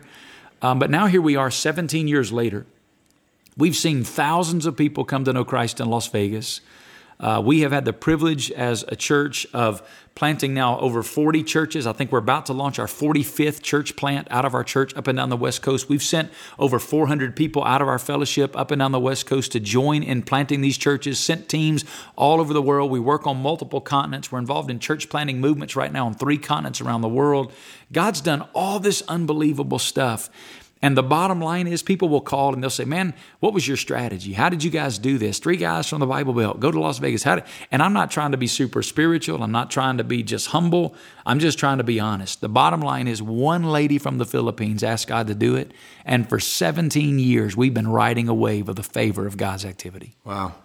Um, 0.62 0.80
but 0.80 0.90
now 0.90 1.08
here 1.08 1.22
we 1.22 1.36
are 1.36 1.52
17 1.52 2.08
years 2.08 2.32
later. 2.32 2.66
We've 3.58 3.76
seen 3.76 4.04
thousands 4.04 4.68
of 4.68 4.78
people 4.78 5.04
come 5.04 5.24
to 5.24 5.34
know 5.34 5.44
Christ 5.44 5.80
in 5.80 5.90
Las 5.90 6.08
Vegas. 6.08 6.62
Uh, 7.20 7.42
we 7.44 7.62
have 7.62 7.72
had 7.72 7.86
the 7.86 7.94
privilege 7.94 8.52
as 8.52 8.86
a 8.88 8.96
church 8.96 9.48
of 9.52 9.82
planting 10.14 10.54
now 10.54 10.80
over 10.80 11.02
40 11.02 11.42
churches. 11.44 11.88
I 11.88 11.94
think 11.94 12.12
we're 12.12 12.20
about 12.20 12.46
to 12.48 12.54
launch 12.54 12.78
our 12.78 12.86
45th 12.86 13.64
church 13.64 13.96
plant 13.96 14.28
out 14.30 14.46
of 14.46 14.54
our 14.54 14.64
church 14.64 14.96
up 14.96 15.08
and 15.08 15.18
down 15.18 15.30
the 15.30 15.38
West 15.38 15.64
Coast. 15.64 15.90
We've 15.90 16.04
sent 16.04 16.32
over 16.60 16.78
400 16.78 17.36
people 17.36 17.64
out 17.64 17.82
of 17.82 17.88
our 17.88 17.98
fellowship 17.98 18.56
up 18.56 18.70
and 18.70 18.80
down 18.80 18.92
the 18.92 19.00
West 19.00 19.26
Coast 19.26 19.52
to 19.54 19.60
join 19.60 20.04
in 20.04 20.22
planting 20.22 20.62
these 20.62 20.78
churches, 20.78 21.20
sent 21.20 21.50
teams 21.50 21.84
all 22.16 22.40
over 22.40 22.54
the 22.54 22.62
world. 22.62 22.92
We 22.92 23.00
work 23.00 23.26
on 23.26 23.42
multiple 23.42 23.82
continents. 23.82 24.32
We're 24.32 24.38
involved 24.38 24.70
in 24.70 24.78
church 24.78 25.10
planting 25.10 25.42
movements 25.42 25.76
right 25.76 25.92
now 25.92 26.06
on 26.06 26.14
three 26.14 26.38
continents 26.38 26.82
around 26.82 27.02
the 27.02 27.10
world. 27.10 27.52
God's 27.92 28.22
done 28.22 28.48
all 28.54 28.80
this 28.80 29.02
unbelievable 29.08 29.80
stuff. 29.80 30.30
And 30.82 30.96
the 30.96 31.04
bottom 31.04 31.42
line 31.42 31.68
is, 31.68 31.82
people 31.82 32.10
will 32.10 32.22
call 32.22 32.54
and 32.54 32.62
they'll 32.62 32.70
say, 32.70 32.86
"Man, 32.86 33.14
what 33.40 33.54
was 33.54 33.68
your 33.68 33.78
strategy? 33.78 34.34
How 34.34 34.50
did 34.50 34.64
you 34.64 34.70
guys 34.70 34.98
do 34.98 35.18
this? 35.18 35.40
Three 35.40 35.58
guys 35.58 35.88
from 35.90 36.00
the 36.00 36.06
Bible 36.06 36.34
Belt 36.34 36.60
go 36.60 36.72
to 36.72 36.80
Las 36.80 37.00
Vegas. 37.00 37.24
How 37.24 37.36
did?" 37.36 37.46
And 37.72 37.82
I'm 37.82 37.94
not 37.94 38.12
trying 38.12 38.32
to 38.32 38.38
be 38.38 38.48
super 38.48 38.84
spiritual. 38.84 39.44
I'm 39.44 39.52
not 39.52 39.72
trying 39.72 39.98
to 39.98 40.04
be 40.04 40.24
just 40.24 40.48
humble. 40.48 40.96
I'm 41.26 41.40
just 41.40 41.58
trying 41.58 41.80
to 41.80 41.84
be 41.84 42.00
honest. 42.00 42.42
The 42.42 42.50
bottom 42.50 42.82
line 42.82 43.08
is, 43.08 43.22
one 43.22 43.64
lady 43.64 43.98
from 43.98 44.18
the 44.18 44.26
Philippines 44.26 44.84
asked 44.84 45.08
God 45.08 45.28
to 45.28 45.36
do 45.36 45.56
it, 45.56 45.72
and 46.06 46.30
for 46.30 46.40
17 46.40 47.20
years 47.20 47.58
we've 47.58 47.74
been 47.74 47.88
riding 47.88 48.30
a 48.30 48.34
wave 48.34 48.70
of 48.70 48.76
the 48.76 48.84
favor 48.84 49.28
of 49.28 49.38
God's 49.38 49.66
activity. 49.66 50.16
Wow. 50.24 50.56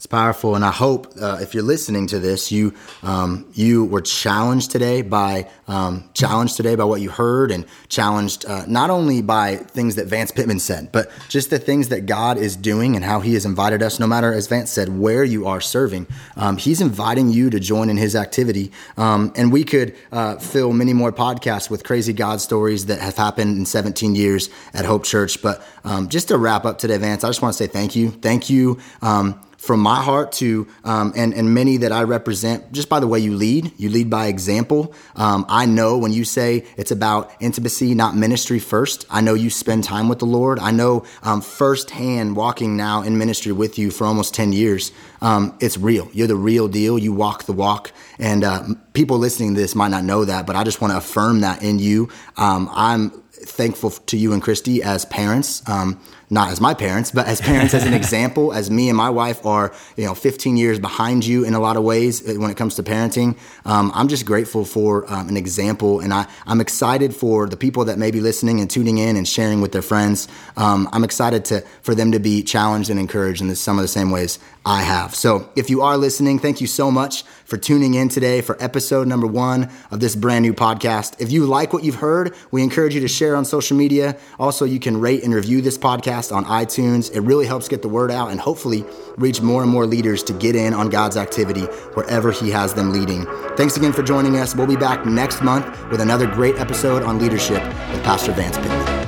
It's 0.00 0.06
powerful, 0.06 0.54
and 0.54 0.64
I 0.64 0.70
hope 0.70 1.12
uh, 1.20 1.40
if 1.42 1.52
you're 1.52 1.62
listening 1.62 2.06
to 2.06 2.18
this, 2.18 2.50
you 2.50 2.72
um, 3.02 3.44
you 3.52 3.84
were 3.84 4.00
challenged 4.00 4.70
today 4.70 5.02
by 5.02 5.46
um, 5.68 6.08
challenged 6.14 6.56
today 6.56 6.74
by 6.74 6.84
what 6.84 7.02
you 7.02 7.10
heard, 7.10 7.50
and 7.50 7.66
challenged 7.90 8.46
uh, 8.46 8.64
not 8.66 8.88
only 8.88 9.20
by 9.20 9.56
things 9.56 9.96
that 9.96 10.06
Vance 10.06 10.30
Pitman 10.30 10.58
said, 10.58 10.90
but 10.90 11.10
just 11.28 11.50
the 11.50 11.58
things 11.58 11.90
that 11.90 12.06
God 12.06 12.38
is 12.38 12.56
doing 12.56 12.96
and 12.96 13.04
how 13.04 13.20
He 13.20 13.34
has 13.34 13.44
invited 13.44 13.82
us. 13.82 14.00
No 14.00 14.06
matter, 14.06 14.32
as 14.32 14.46
Vance 14.46 14.70
said, 14.70 14.88
where 14.88 15.22
you 15.22 15.46
are 15.46 15.60
serving, 15.60 16.06
um, 16.34 16.56
He's 16.56 16.80
inviting 16.80 17.28
you 17.28 17.50
to 17.50 17.60
join 17.60 17.90
in 17.90 17.98
His 17.98 18.16
activity. 18.16 18.72
Um, 18.96 19.34
and 19.36 19.52
we 19.52 19.64
could 19.64 19.94
uh, 20.12 20.36
fill 20.36 20.72
many 20.72 20.94
more 20.94 21.12
podcasts 21.12 21.68
with 21.68 21.84
crazy 21.84 22.14
God 22.14 22.40
stories 22.40 22.86
that 22.86 23.00
have 23.00 23.18
happened 23.18 23.58
in 23.58 23.66
17 23.66 24.14
years 24.14 24.48
at 24.72 24.86
Hope 24.86 25.04
Church. 25.04 25.42
But 25.42 25.62
um, 25.84 26.08
just 26.08 26.28
to 26.28 26.38
wrap 26.38 26.64
up 26.64 26.78
today, 26.78 26.96
Vance, 26.96 27.22
I 27.22 27.28
just 27.28 27.42
want 27.42 27.54
to 27.54 27.58
say 27.58 27.66
thank 27.66 27.94
you, 27.94 28.08
thank 28.08 28.48
you 28.48 28.78
um, 29.02 29.38
from 29.60 29.80
my 29.80 30.02
heart 30.02 30.32
to 30.32 30.66
um, 30.84 31.12
and 31.14 31.34
and 31.34 31.52
many 31.52 31.76
that 31.76 31.92
I 31.92 32.04
represent 32.04 32.72
just 32.72 32.88
by 32.88 32.98
the 32.98 33.06
way 33.06 33.18
you 33.20 33.36
lead. 33.36 33.72
You 33.76 33.90
lead 33.90 34.08
by 34.08 34.28
example. 34.28 34.94
Um, 35.14 35.44
I 35.50 35.66
know 35.66 35.98
when 35.98 36.14
you 36.14 36.24
say 36.24 36.64
it's 36.78 36.90
about 36.90 37.30
intimacy, 37.40 37.94
not 37.94 38.16
ministry 38.16 38.58
first. 38.58 39.04
I 39.10 39.20
know 39.20 39.34
you 39.34 39.50
spend 39.50 39.84
time 39.84 40.08
with 40.08 40.18
the 40.18 40.24
Lord. 40.24 40.58
I 40.58 40.70
know 40.70 41.04
um, 41.22 41.42
firsthand 41.42 42.36
walking 42.36 42.78
now 42.78 43.02
in 43.02 43.18
ministry 43.18 43.52
with 43.52 43.78
you 43.78 43.90
for 43.90 44.06
almost 44.06 44.32
ten 44.34 44.52
years. 44.54 44.92
Um, 45.20 45.54
it's 45.60 45.76
real. 45.76 46.08
You're 46.14 46.26
the 46.26 46.36
real 46.36 46.66
deal. 46.66 46.98
You 46.98 47.12
walk 47.12 47.44
the 47.44 47.52
walk, 47.52 47.92
and 48.18 48.42
uh, 48.42 48.62
people 48.94 49.18
listening 49.18 49.54
to 49.54 49.60
this 49.60 49.74
might 49.74 49.90
not 49.90 50.04
know 50.04 50.24
that, 50.24 50.46
but 50.46 50.56
I 50.56 50.64
just 50.64 50.80
want 50.80 50.92
to 50.92 50.96
affirm 50.96 51.42
that 51.42 51.62
in 51.62 51.78
you. 51.78 52.08
Um, 52.38 52.70
I'm 52.72 53.12
thankful 53.44 53.90
to 53.90 54.16
you 54.16 54.32
and 54.32 54.42
Christy 54.42 54.82
as 54.82 55.04
parents. 55.04 55.68
Um, 55.68 56.00
not 56.32 56.50
as 56.50 56.60
my 56.60 56.74
parents, 56.74 57.10
but 57.10 57.26
as 57.26 57.40
parents, 57.40 57.74
as 57.74 57.84
an 57.84 57.92
example, 58.02 58.52
as 58.52 58.70
me 58.70 58.88
and 58.88 58.96
my 58.96 59.10
wife 59.10 59.44
are, 59.44 59.72
you 59.96 60.04
know, 60.04 60.14
15 60.14 60.56
years 60.56 60.78
behind 60.78 61.26
you 61.26 61.44
in 61.44 61.54
a 61.54 61.60
lot 61.60 61.76
of 61.76 61.82
ways 61.82 62.26
uh, 62.26 62.34
when 62.34 62.50
it 62.50 62.56
comes 62.56 62.76
to 62.76 62.84
parenting. 62.84 63.36
Um, 63.64 63.90
I'm 63.94 64.06
just 64.06 64.24
grateful 64.24 64.64
for 64.64 65.12
um, 65.12 65.28
an 65.28 65.36
example, 65.36 65.98
and 65.98 66.14
I, 66.14 66.28
I'm 66.46 66.60
excited 66.60 67.14
for 67.16 67.48
the 67.48 67.56
people 67.56 67.84
that 67.86 67.98
may 67.98 68.12
be 68.12 68.20
listening 68.20 68.60
and 68.60 68.70
tuning 68.70 68.98
in 68.98 69.16
and 69.16 69.26
sharing 69.26 69.60
with 69.60 69.72
their 69.72 69.82
friends. 69.82 70.28
Um, 70.56 70.88
I'm 70.92 71.02
excited 71.02 71.44
to 71.46 71.62
for 71.82 71.96
them 71.96 72.12
to 72.12 72.20
be 72.20 72.44
challenged 72.44 72.90
and 72.90 73.00
encouraged 73.00 73.42
in 73.42 73.48
this, 73.48 73.60
some 73.60 73.76
of 73.76 73.82
the 73.82 73.88
same 73.88 74.10
ways 74.10 74.38
I 74.64 74.82
have. 74.82 75.14
So 75.14 75.50
if 75.56 75.68
you 75.68 75.82
are 75.82 75.96
listening, 75.96 76.38
thank 76.38 76.60
you 76.60 76.68
so 76.68 76.90
much 76.90 77.24
for 77.50 77.56
tuning 77.56 77.94
in 77.94 78.08
today 78.08 78.40
for 78.40 78.56
episode 78.62 79.08
number 79.08 79.26
one 79.26 79.68
of 79.90 79.98
this 79.98 80.14
brand 80.14 80.42
new 80.42 80.54
podcast. 80.54 81.20
If 81.20 81.32
you 81.32 81.44
like 81.46 81.72
what 81.72 81.82
you've 81.82 81.96
heard, 81.96 82.34
we 82.52 82.62
encourage 82.62 82.94
you 82.94 83.00
to 83.00 83.08
share 83.08 83.34
on 83.34 83.44
social 83.44 83.76
media. 83.76 84.16
Also, 84.38 84.64
you 84.64 84.78
can 84.78 85.00
rate 85.00 85.24
and 85.24 85.34
review 85.34 85.60
this 85.60 85.76
podcast 85.76 86.34
on 86.34 86.44
iTunes. 86.44 87.12
It 87.12 87.22
really 87.22 87.46
helps 87.46 87.66
get 87.66 87.82
the 87.82 87.88
word 87.88 88.12
out 88.12 88.30
and 88.30 88.40
hopefully 88.40 88.84
reach 89.16 89.42
more 89.42 89.62
and 89.62 89.70
more 89.70 89.84
leaders 89.84 90.22
to 90.24 90.32
get 90.32 90.54
in 90.54 90.72
on 90.72 90.90
God's 90.90 91.16
activity 91.16 91.62
wherever 91.94 92.30
He 92.30 92.50
has 92.50 92.72
them 92.72 92.92
leading. 92.92 93.26
Thanks 93.56 93.76
again 93.76 93.92
for 93.92 94.04
joining 94.04 94.36
us. 94.36 94.54
We'll 94.54 94.68
be 94.68 94.76
back 94.76 95.04
next 95.04 95.42
month 95.42 95.66
with 95.90 96.00
another 96.00 96.28
great 96.28 96.56
episode 96.56 97.02
on 97.02 97.18
leadership 97.18 97.64
with 97.90 98.04
Pastor 98.04 98.30
Vance 98.32 98.56
Pitman. 98.58 98.99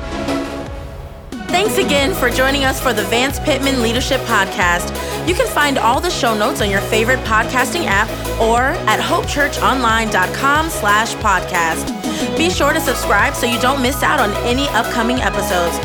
Thanks 1.52 1.76
again 1.76 2.14
for 2.14 2.30
joining 2.30 2.64
us 2.64 2.80
for 2.80 2.94
the 2.94 3.02
Vance 3.04 3.38
Pitman 3.38 3.82
Leadership 3.82 4.22
Podcast. 4.22 4.88
You 5.28 5.34
can 5.34 5.46
find 5.46 5.76
all 5.76 6.00
the 6.00 6.08
show 6.08 6.36
notes 6.36 6.62
on 6.62 6.70
your 6.70 6.80
favorite 6.80 7.18
podcasting 7.20 7.84
app 7.84 8.08
or 8.40 8.70
at 8.88 8.98
hopechurchonline.com 8.98 10.70
slash 10.70 11.14
podcast. 11.16 12.38
Be 12.38 12.48
sure 12.48 12.72
to 12.72 12.80
subscribe 12.80 13.34
so 13.34 13.46
you 13.46 13.60
don't 13.60 13.82
miss 13.82 14.02
out 14.02 14.18
on 14.18 14.30
any 14.46 14.66
upcoming 14.68 15.18
episodes. 15.18 15.76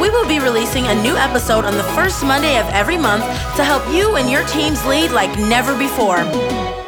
We 0.00 0.10
will 0.10 0.28
be 0.28 0.38
releasing 0.38 0.86
a 0.86 1.02
new 1.02 1.16
episode 1.16 1.64
on 1.64 1.76
the 1.76 1.84
first 1.94 2.24
Monday 2.24 2.58
of 2.58 2.66
every 2.68 2.96
month 2.96 3.24
to 3.56 3.64
help 3.64 3.86
you 3.92 4.14
and 4.14 4.30
your 4.30 4.46
teams 4.46 4.86
lead 4.86 5.10
like 5.10 5.36
never 5.40 5.76
before. 5.76 6.79